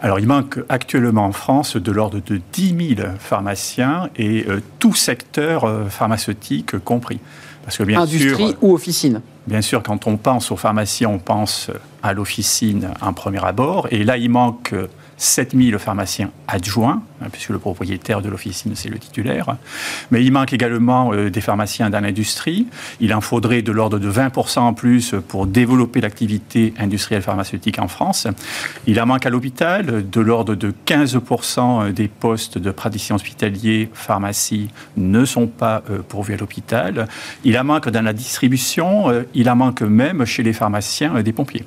Alors, 0.00 0.18
il 0.18 0.26
manque 0.26 0.58
actuellement 0.68 1.26
en 1.26 1.32
France 1.32 1.76
de 1.76 1.92
l'ordre 1.92 2.20
de 2.24 2.40
10 2.52 2.96
000 2.96 3.08
pharmaciens 3.18 4.08
et 4.16 4.44
euh, 4.48 4.60
tout 4.78 4.94
secteur 4.94 5.64
euh, 5.64 5.84
pharmaceutique 5.88 6.78
compris. 6.78 7.20
Parce 7.64 7.78
que 7.78 7.84
bien 7.84 8.00
Industrie 8.00 8.48
sûr, 8.48 8.58
ou 8.62 8.74
officine? 8.74 9.20
Bien 9.46 9.60
sûr, 9.60 9.82
quand 9.82 10.06
on 10.06 10.16
pense 10.16 10.50
aux 10.50 10.56
pharmaciens, 10.56 11.08
on 11.08 11.18
pense 11.18 11.70
à 12.02 12.12
l'officine 12.12 12.88
un 13.00 13.12
premier 13.12 13.44
abord. 13.44 13.86
Et 13.90 14.02
là, 14.02 14.16
il 14.16 14.30
manque 14.30 14.72
euh, 14.72 14.88
7000 15.22 15.78
pharmaciens 15.78 16.30
adjoints, 16.48 17.00
hein, 17.22 17.26
puisque 17.30 17.50
le 17.50 17.58
propriétaire 17.60 18.22
de 18.22 18.28
l'officine, 18.28 18.72
c'est 18.74 18.88
le 18.88 18.98
titulaire. 18.98 19.56
Mais 20.10 20.24
il 20.24 20.32
manque 20.32 20.52
également 20.52 21.12
euh, 21.12 21.30
des 21.30 21.40
pharmaciens 21.40 21.90
dans 21.90 22.00
l'industrie. 22.00 22.66
Il 23.00 23.14
en 23.14 23.20
faudrait 23.20 23.62
de 23.62 23.70
l'ordre 23.70 24.00
de 24.00 24.10
20% 24.10 24.58
en 24.58 24.74
plus 24.74 25.14
pour 25.28 25.46
développer 25.46 26.00
l'activité 26.00 26.74
industrielle 26.76 27.22
pharmaceutique 27.22 27.78
en 27.78 27.86
France. 27.86 28.26
Il 28.88 29.00
en 29.00 29.06
manque 29.06 29.24
à 29.24 29.30
l'hôpital, 29.30 30.10
de 30.10 30.20
l'ordre 30.20 30.56
de 30.56 30.74
15% 30.86 31.92
des 31.92 32.08
postes 32.08 32.58
de 32.58 32.72
praticiens 32.72 33.14
hospitaliers 33.14 33.90
pharmacie 33.92 34.70
ne 34.96 35.24
sont 35.24 35.46
pas 35.46 35.84
euh, 35.88 35.98
pourvus 36.06 36.34
à 36.34 36.36
l'hôpital. 36.36 37.06
Il 37.44 37.56
en 37.56 37.64
manque 37.64 37.88
dans 37.88 38.02
la 38.02 38.12
distribution, 38.12 39.08
euh, 39.08 39.22
il 39.34 39.48
en 39.48 39.54
manque 39.54 39.82
même 39.82 40.24
chez 40.24 40.42
les 40.42 40.52
pharmaciens 40.52 41.22
des 41.22 41.32
pompiers. 41.32 41.64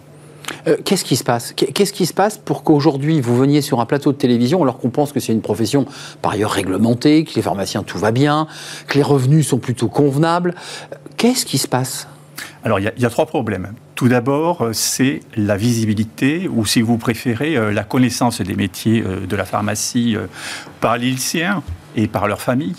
Euh, 0.68 0.78
qu'est-ce 0.84 1.06
qui 1.06 1.16
se 1.16 1.24
passe 1.24 1.54
Qu'est-ce 1.54 1.94
qui 1.94 2.06
se 2.06 2.14
passe 2.14 2.38
pour 2.38 2.64
qu'aujourd'hui 2.64 3.22
vous 3.22 3.36
veniez 3.36 3.62
sur 3.62 3.80
un 3.80 3.86
plateau 3.86 4.12
de 4.12 4.18
télévision 4.18 4.62
alors 4.62 4.78
qu'on 4.78 4.90
pense 4.90 5.12
que 5.12 5.20
c'est 5.20 5.34
une 5.34 5.42
profession 5.42 5.86
par 6.22 6.34
ailleurs 6.34 6.52
réglementée, 6.52 7.24
que 7.24 7.36
les 7.36 7.42
pharmaciens 7.42 7.84
tout 7.84 7.98
va 7.98 8.12
bien, 8.12 8.48
que 8.88 8.96
les 8.96 9.04
revenus 9.04 9.48
sont 9.48 9.60
plutôt 9.60 9.88
convenables? 9.88 10.56
Qu'est-ce 11.18 11.46
qui 11.46 11.58
se 11.58 11.68
passe? 11.68 12.08
Alors, 12.64 12.80
il 12.80 12.92
y, 12.98 13.06
a 13.06 13.10
trois 13.10 13.28
problèmes. 13.28 13.74
Tout 13.94 14.10
d'abord, 14.10 14.62
euh, 14.62 14.74
c'est 14.74 15.22
la 15.38 15.56
visibilité, 15.56 16.50
ou 16.52 16.66
si 16.66 16.82
vous 16.82 16.98
préférez, 16.98 17.56
euh, 17.56 17.72
la 17.72 17.84
connaissance 17.84 18.42
des 18.42 18.56
métiers 18.56 19.02
de 19.02 19.36
la 19.36 19.46
pharmacie 19.46 20.18
par 20.82 20.98
les 20.98 21.12
lycéens 21.12 21.64
et 21.96 22.08
par 22.08 22.28
leurs 22.28 22.42
familles. 22.42 22.76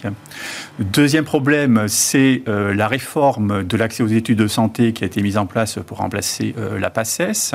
Deuxième 0.78 1.24
problème, 1.24 1.84
c'est 1.88 2.42
euh, 2.48 2.74
la 2.74 2.86
réforme 2.86 3.64
de 3.64 3.76
l'accès 3.76 4.02
aux 4.02 4.08
études 4.08 4.38
de 4.38 4.46
santé 4.46 4.92
qui 4.92 5.04
a 5.04 5.06
été 5.06 5.22
mise 5.22 5.38
en 5.38 5.46
place 5.46 5.78
pour 5.86 5.98
remplacer 5.98 6.54
euh, 6.58 6.78
la 6.78 6.90
PACES. 6.90 7.54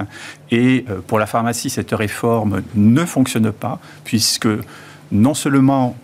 Et 0.49 0.85
euh, 0.89 0.99
pour 1.05 1.19
la 1.19 1.25
pharmacie, 1.25 1.69
cette 1.69 1.91
réforme 1.91 2.61
ne 2.75 3.05
fonctionne 3.05 3.51
pas, 3.51 3.79
puisque 4.03 4.47
non 5.11 5.33
seulement 5.33 5.95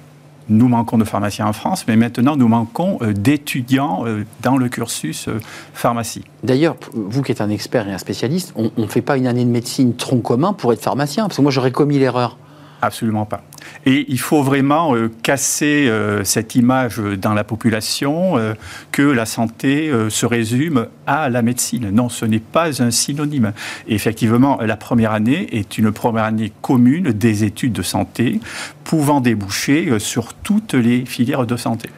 nous 0.50 0.70
manquons 0.70 0.98
de 0.98 1.04
pharmaciens 1.04 1.46
en 1.46 1.54
France, 1.54 1.86
mais 1.90 1.98
maintenant 1.98 2.38
nous 2.38 2.48
manquons 2.48 3.00
d'étudiants 3.02 4.06
dans 4.42 4.56
le 4.56 4.70
cursus 4.70 5.28
pharmacie. 5.74 6.24
D'ailleurs, 6.42 6.78
vous 6.94 7.22
qui 7.22 7.34
êtes 7.34 7.42
un 7.42 7.50
expert 7.50 7.86
et 7.90 7.92
un 7.92 7.98
spécialiste, 7.98 8.54
on 8.56 8.72
ne 8.78 8.88
fait 8.88 9.02
pas 9.02 9.18
une 9.18 9.28
année 9.28 9.44
de 9.44 9.50
médecine 9.50 9.94
tronc 9.94 10.20
commun 10.20 10.54
pour 10.54 10.72
être 10.72 10.82
pharmacien, 10.82 11.26
parce 11.26 11.36
que 11.36 11.42
moi 11.42 11.52
j'aurais 11.52 11.74
commis 11.74 12.00
l'erreur. 12.00 12.38
Absolument 12.82 13.26
pas. 13.26 13.44
Et 13.86 14.06
il 14.08 14.20
faut 14.20 14.44
vraiment 14.44 14.96
euh, 14.96 15.12
casser 15.24 15.88
euh, 15.90 16.24
cette 16.24 16.56
image 16.56 17.00
dans 17.00 17.34
la 17.34 17.44
population 17.44 18.38
euh, 18.38 18.54
que 18.92 19.02
la 19.02 19.26
santé 19.26 19.92
se 20.10 20.26
résume 20.26 20.88
à 21.06 21.30
la 21.30 21.42
médecine. 21.42 21.90
Non, 21.90 22.10
ce 22.10 22.26
n'est 22.26 22.40
pas 22.40 22.82
un 22.82 22.92
synonyme. 22.92 23.54
effectivement, 23.88 24.60
la 24.62 24.78
première 24.78 25.12
année 25.12 25.48
est 25.58 25.78
une 25.78 25.92
première 25.92 26.26
année 26.26 26.52
commune 26.62 27.12
des 27.12 27.44
études 27.44 27.74
de 27.74 27.82
santé 27.82 28.40
pouvant 28.84 29.22
déboucher 29.22 30.00
sur 30.00 30.34
toutes 30.34 30.74
les 30.74 31.06
filières 31.06 31.46
de 31.46 31.58
santé. 31.58 31.90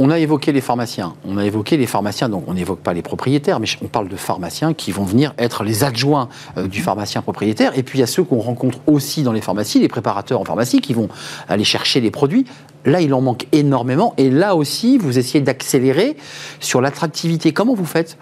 On 0.00 0.10
a 0.10 0.18
évoqué 0.20 0.52
les 0.52 0.60
pharmaciens. 0.60 1.14
On 1.26 1.38
a 1.38 1.44
évoqué 1.44 1.76
les 1.76 1.86
pharmaciens, 1.86 2.28
donc 2.28 2.44
on 2.46 2.54
n'évoque 2.54 2.78
pas 2.78 2.92
les 2.92 3.02
propriétaires, 3.02 3.58
mais 3.58 3.66
on 3.82 3.88
parle 3.88 4.08
de 4.08 4.14
pharmaciens 4.14 4.72
qui 4.72 4.92
vont 4.92 5.02
venir 5.02 5.34
être 5.38 5.64
les 5.64 5.82
adjoints 5.82 6.28
euh, 6.56 6.68
du 6.68 6.82
pharmacien 6.82 7.20
propriétaire. 7.20 7.76
Et 7.76 7.82
puis 7.82 7.98
il 7.98 8.00
y 8.00 8.04
a 8.04 8.06
ceux 8.06 8.22
qu'on 8.22 8.38
rencontre 8.38 8.78
aussi 8.86 9.24
dans 9.24 9.32
les 9.32 9.40
pharmacies, 9.40 9.80
les 9.80 9.88
préparateurs 9.88 10.40
en 10.40 10.44
pharmacie, 10.44 10.80
qui 10.80 10.94
vont 10.94 11.08
aller 11.48 11.64
chercher 11.64 12.00
les 12.00 12.12
produits. 12.12 12.46
Là, 12.88 13.00
il 13.00 13.12
en 13.14 13.20
manque 13.20 13.46
énormément. 13.52 14.14
Et 14.16 14.30
là 14.30 14.56
aussi, 14.56 14.98
vous 14.98 15.18
essayez 15.18 15.42
d'accélérer 15.42 16.16
sur 16.60 16.80
l'attractivité. 16.80 17.52
Comment 17.52 17.74
vous 17.74 17.84
faites? 17.84 18.18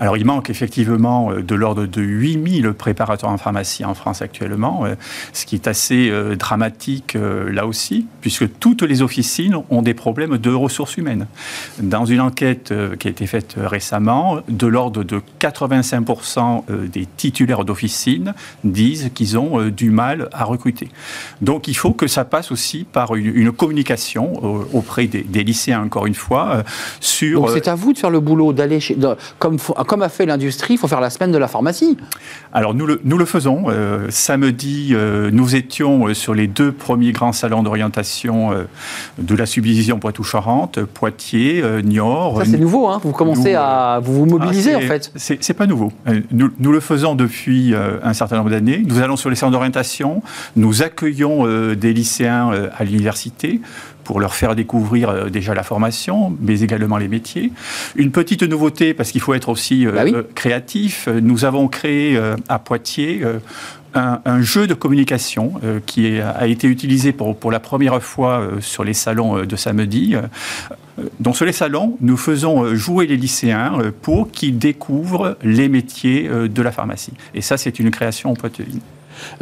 Alors 0.00 0.16
il 0.16 0.24
manque 0.24 0.50
effectivement 0.50 1.30
euh, 1.30 1.42
de 1.42 1.54
l'ordre 1.54 1.86
de 1.86 2.02
8000 2.02 2.72
préparateurs 2.72 3.30
en 3.30 3.38
pharmacie 3.38 3.84
en 3.84 3.94
France 3.94 4.22
actuellement, 4.22 4.84
euh, 4.84 4.94
ce 5.32 5.46
qui 5.46 5.54
est 5.54 5.68
assez 5.68 6.08
euh, 6.10 6.36
dramatique 6.36 7.16
là 7.16 7.66
aussi, 7.66 8.06
puisque 8.20 8.58
toutes 8.58 8.82
les 8.82 9.02
officines 9.02 9.56
ont 9.70 9.82
des 9.82 9.94
problèmes 9.94 10.38
de 10.38 10.50
ressources 10.50 10.96
humaines. 10.96 11.26
Dans 11.80 12.04
une 12.04 12.20
enquête 12.20 12.72
qui 12.98 13.08
a 13.08 13.10
été 13.10 13.26
faite 13.26 13.54
récemment, 13.56 14.38
de 14.48 14.66
l'ordre 14.66 15.04
de 15.04 15.20
85% 15.40 16.64
des 16.90 17.06
titulaires 17.06 17.64
d'officines 17.64 18.34
disent 18.64 19.10
qu'ils 19.14 19.38
ont 19.38 19.68
du 19.68 19.90
mal 19.90 20.28
à 20.32 20.44
recruter. 20.44 20.88
Donc 21.40 21.68
il 21.68 21.74
faut 21.76 21.92
que 21.92 22.06
ça 22.06 22.24
passe 22.24 22.50
aussi 22.52 22.84
par 22.84 23.14
une, 23.14 23.52
communication 23.52 24.03
auprès 24.72 25.06
des, 25.06 25.44
lycéens, 25.44 25.82
encore 25.82 26.06
une 26.06 26.14
fois, 26.14 26.62
sur... 27.00 27.40
Donc 27.40 27.50
c'est 27.52 27.68
à 27.68 27.74
vous 27.74 27.92
de 27.92 27.98
faire 27.98 28.10
le 28.10 28.20
boulot, 28.20 28.52
d'aller 28.52 28.80
chez... 28.80 28.96
Comme 29.38 29.58
comme 29.86 30.02
a 30.02 30.08
fait 30.08 30.26
l'industrie, 30.26 30.74
il 30.74 30.78
faut 30.78 30.88
faire 30.88 31.00
la 31.00 31.10
semaine 31.10 31.32
de 31.32 31.38
la 31.38 31.48
pharmacie. 31.48 31.96
Alors 32.52 32.74
nous 32.74 32.86
le, 32.86 33.00
nous 33.04 33.18
le 33.18 33.24
faisons. 33.24 33.64
Euh, 33.68 34.06
samedi, 34.10 34.90
euh, 34.92 35.30
nous 35.32 35.56
étions 35.56 36.08
euh, 36.08 36.14
sur 36.14 36.34
les 36.34 36.46
deux 36.46 36.72
premiers 36.72 37.12
grands 37.12 37.32
salons 37.32 37.62
d'orientation 37.62 38.52
de 39.18 39.34
la 39.34 39.46
subdivision 39.46 39.98
Poitou-Charentes, 39.98 40.82
Poitiers, 40.82 41.62
Niort. 41.84 42.38
Ça 42.38 42.44
c'est 42.44 42.58
nouveau, 42.58 42.88
hein 42.88 43.00
vous 43.02 43.12
commencez 43.12 43.54
à 43.54 44.00
vous, 44.02 44.14
vous 44.14 44.26
mobiliser 44.26 44.74
ah, 44.74 44.78
en 44.78 44.80
fait. 44.80 45.12
C'est 45.16 45.54
pas 45.54 45.66
nouveau. 45.66 45.92
Nous, 46.30 46.50
nous, 46.58 46.72
le 46.72 46.80
faisons 46.80 47.14
depuis 47.14 47.74
un 47.74 48.12
certain 48.12 48.36
nombre 48.36 48.50
d'années. 48.50 48.82
Nous 48.84 49.00
allons 49.00 49.16
sur 49.16 49.30
les 49.30 49.36
salons 49.36 49.52
d'orientation, 49.52 50.22
nous 50.56 50.82
accueillons 50.82 51.46
des 51.74 51.92
lycéens 51.92 52.50
à 52.76 52.84
l'université 52.84 53.60
pour 54.04 54.20
leur 54.20 54.34
faire 54.34 54.54
découvrir 54.54 55.08
euh, 55.08 55.30
déjà 55.30 55.54
la 55.54 55.62
formation, 55.62 56.36
mais 56.40 56.60
également 56.60 56.98
les 56.98 57.08
métiers. 57.08 57.50
Une 57.96 58.12
petite 58.12 58.42
nouveauté, 58.42 58.94
parce 58.94 59.10
qu'il 59.10 59.20
faut 59.20 59.34
être 59.34 59.48
aussi 59.48 59.86
euh, 59.86 59.92
bah 59.92 60.02
euh, 60.04 60.22
créatif, 60.34 61.08
nous 61.08 61.44
avons 61.44 61.66
créé 61.68 62.20
à 62.48 62.58
Poitiers 62.58 63.22
un, 63.94 64.42
jeu 64.42 64.66
de 64.66 64.74
communication 64.74 65.54
qui 65.86 66.20
a 66.20 66.46
été 66.46 66.66
utilisé 66.66 67.12
pour, 67.12 67.36
pour 67.36 67.50
la 67.50 67.60
première 67.60 68.02
fois 68.02 68.48
sur 68.60 68.84
les 68.84 68.92
salons 68.92 69.44
de 69.44 69.56
samedi. 69.56 70.16
Dans 71.20 71.32
sur 71.32 71.46
les 71.46 71.52
salons, 71.52 71.96
nous 72.00 72.16
faisons 72.16 72.74
jouer 72.74 73.06
les 73.06 73.16
lycéens 73.16 73.78
pour 74.02 74.30
qu'ils 74.30 74.58
découvrent 74.58 75.38
les 75.42 75.68
métiers 75.68 76.28
de 76.28 76.62
la 76.62 76.72
pharmacie. 76.72 77.14
Et 77.34 77.40
ça, 77.40 77.56
c'est 77.56 77.78
une 77.78 77.90
création 77.90 78.34
poitevine. 78.34 78.80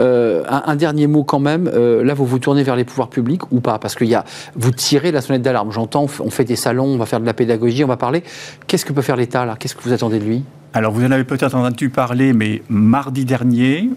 Euh, 0.01 0.43
un, 0.49 0.77
dernier 0.77 1.07
mot 1.07 1.25
quand 1.25 1.39
même. 1.39 1.71
Euh, 1.73 2.03
là, 2.05 2.15
vous 2.15 2.27
vous 2.27 2.39
tournez 2.39 2.63
vers 2.63 2.77
les 2.77 2.85
pouvoirs 2.85 3.09
publics 3.09 3.51
ou 3.53 3.61
pas? 3.61 3.79
Parce 3.79 3.95
que 3.95 4.05
y 4.05 4.15
a, 4.15 4.25
vous 4.55 4.71
tirez 4.71 5.13
la 5.13 5.21
sonnette 5.21 5.43
d'alarme. 5.43 5.71
J'entends, 5.73 6.07
on 6.21 6.31
fait 6.31 6.45
des 6.45 6.57
salons, 6.57 6.87
on 6.87 6.99
va 6.99 7.07
faire 7.07 7.21
de 7.21 7.27
la 7.27 7.35
pédagogie, 7.35 7.85
on 7.85 7.89
va 7.89 7.97
parler. 7.97 8.23
Qu'est-ce 8.67 8.85
que 8.85 8.93
peut 8.93 9.03
faire 9.03 9.17
l'État 9.17 9.45
là? 9.45 9.57
Qu'est-ce 9.59 9.75
que 9.75 9.83
vous 9.83 9.93
attendez 9.93 10.19
de 10.19 10.25
lui? 10.25 10.45
Alors, 10.75 10.93
vous 10.93 11.05
en 11.05 11.11
avez 11.11 11.25
peut-être 11.25 11.55
entendu 11.55 11.91
parler, 11.91 12.33
mais 12.33 12.63
mardi 12.69 13.25
dernier, 13.27 13.91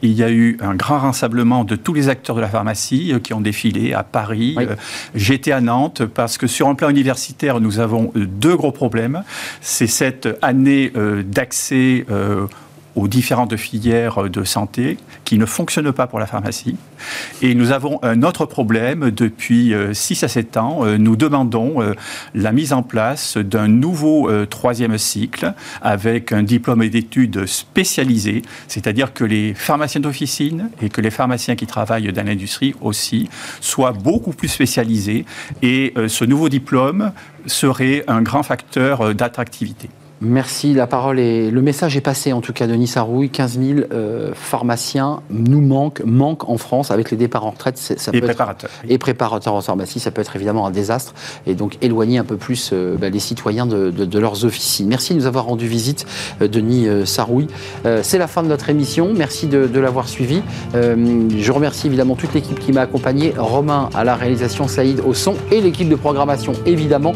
il 0.00 0.12
y 0.12 0.22
a 0.22 0.30
eu 0.30 0.56
un 0.60 0.74
grand 0.74 0.98
rassemblement 0.98 1.64
de 1.64 1.76
tous 1.76 1.92
les 1.92 2.08
acteurs 2.08 2.34
de 2.34 2.40
la 2.40 2.48
pharmacie 2.48 3.12
euh, 3.12 3.18
qui 3.18 3.34
ont 3.34 3.40
défilé 3.40 3.92
à 3.92 4.02
Paris. 4.02 4.56
J'étais 5.14 5.52
à 5.52 5.60
Nantes 5.60 6.04
parce 6.06 6.38
que 6.38 6.46
sur 6.46 6.68
un 6.68 6.74
plan 6.74 6.88
universitaire, 6.88 7.60
nous 7.60 7.78
avons 7.78 8.12
deux 8.14 8.56
gros 8.56 8.72
problèmes. 8.72 9.22
C'est 9.60 9.86
cette 9.86 10.28
année 10.42 10.92
d'accès 11.24 12.04
aux 12.96 13.08
différentes 13.08 13.56
filières 13.56 14.28
de 14.28 14.44
santé 14.44 14.98
qui 15.24 15.38
ne 15.38 15.46
fonctionnent 15.46 15.92
pas 15.92 16.06
pour 16.06 16.18
la 16.18 16.26
pharmacie. 16.26 16.76
Et 17.40 17.54
nous 17.54 17.72
avons 17.72 17.98
un 18.02 18.22
autre 18.22 18.46
problème. 18.46 19.10
Depuis 19.10 19.74
6 19.92 20.22
euh, 20.22 20.26
à 20.26 20.28
7 20.28 20.56
ans, 20.56 20.80
euh, 20.84 20.98
nous 20.98 21.16
demandons 21.16 21.82
euh, 21.82 21.94
la 22.34 22.52
mise 22.52 22.72
en 22.72 22.82
place 22.82 23.36
d'un 23.36 23.68
nouveau 23.68 24.30
troisième 24.46 24.98
cycle 24.98 25.54
avec 25.80 26.32
un 26.32 26.42
diplôme 26.42 26.86
d'études 26.88 27.46
spécialisé, 27.46 28.42
c'est-à-dire 28.68 29.12
que 29.12 29.24
les 29.24 29.54
pharmaciens 29.54 30.00
d'officine 30.00 30.70
et 30.80 30.88
que 30.88 31.00
les 31.00 31.10
pharmaciens 31.10 31.56
qui 31.56 31.66
travaillent 31.66 32.12
dans 32.12 32.26
l'industrie 32.26 32.74
aussi 32.80 33.28
soient 33.60 33.92
beaucoup 33.92 34.32
plus 34.32 34.48
spécialisés. 34.48 35.24
Et 35.62 35.94
ce 36.08 36.24
nouveau 36.24 36.48
diplôme 36.48 37.12
serait 37.46 38.04
un 38.08 38.22
grand 38.22 38.42
facteur 38.42 39.14
d'attractivité. 39.14 39.88
Merci, 40.24 40.72
la 40.72 40.86
parole 40.86 41.18
est. 41.18 41.50
Le 41.50 41.62
message 41.62 41.96
est 41.96 42.00
passé 42.00 42.32
en 42.32 42.40
tout 42.40 42.52
cas, 42.52 42.68
Denis 42.68 42.86
Sarouille. 42.86 43.28
15 43.28 43.58
000 43.58 43.80
euh, 43.92 44.30
pharmaciens 44.34 45.20
nous 45.30 45.60
manquent, 45.60 46.02
manquent 46.04 46.48
en 46.48 46.58
France 46.58 46.92
avec 46.92 47.10
les 47.10 47.16
départs 47.16 47.44
en 47.44 47.50
retraite. 47.50 47.76
Ça 47.76 48.12
et 48.14 48.20
préparateurs. 48.20 48.70
et 48.88 48.98
préparateurs 48.98 49.54
en 49.54 49.60
pharmacie, 49.60 49.98
ça 49.98 50.12
peut 50.12 50.20
être 50.20 50.36
évidemment 50.36 50.64
un 50.64 50.70
désastre 50.70 51.12
et 51.44 51.54
donc 51.54 51.76
éloigner 51.82 52.18
un 52.18 52.24
peu 52.24 52.36
plus 52.36 52.70
euh, 52.72 52.96
bah, 52.96 53.10
les 53.10 53.18
citoyens 53.18 53.66
de, 53.66 54.18
leurs 54.18 54.44
officines. 54.44 54.86
Merci 54.86 55.14
de 55.14 55.18
nous 55.18 55.26
avoir 55.26 55.46
rendu 55.46 55.66
visite, 55.66 56.06
euh, 56.40 56.46
Denis 56.46 56.86
Sarouille. 57.04 57.48
C'est 58.02 58.18
la 58.18 58.28
fin 58.28 58.44
de 58.44 58.48
notre 58.48 58.70
émission. 58.70 59.12
Merci 59.16 59.48
de, 59.48 59.80
l'avoir 59.80 60.08
suivi. 60.08 60.42
je 60.74 61.52
remercie 61.52 61.88
évidemment 61.88 62.14
toute 62.14 62.32
l'équipe 62.34 62.58
qui 62.60 62.70
m'a 62.70 62.82
accompagné. 62.82 63.34
Romain 63.36 63.90
à 63.94 64.04
la 64.04 64.14
réalisation, 64.14 64.68
Saïd 64.68 65.00
au 65.00 65.14
son 65.14 65.34
et 65.50 65.60
l'équipe 65.60 65.88
de 65.88 65.96
programmation 65.96 66.52
évidemment. 66.66 67.12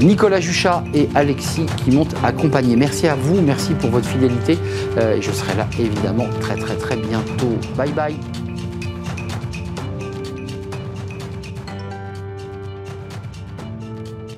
Nicolas 0.00 0.40
Juchat 0.40 0.82
et 0.94 1.08
Alexis 1.14 1.66
qui 1.84 1.92
montent 1.92 2.14
à 2.24 2.32
Merci 2.76 3.06
à 3.06 3.14
vous, 3.14 3.40
merci 3.40 3.74
pour 3.74 3.90
votre 3.90 4.08
fidélité. 4.08 4.58
Euh, 4.98 5.16
et 5.16 5.22
je 5.22 5.30
serai 5.30 5.56
là 5.56 5.68
évidemment 5.78 6.28
très 6.40 6.56
très 6.56 6.76
très 6.76 6.96
bientôt. 6.96 7.58
Bye 7.76 7.92
bye. 7.92 8.39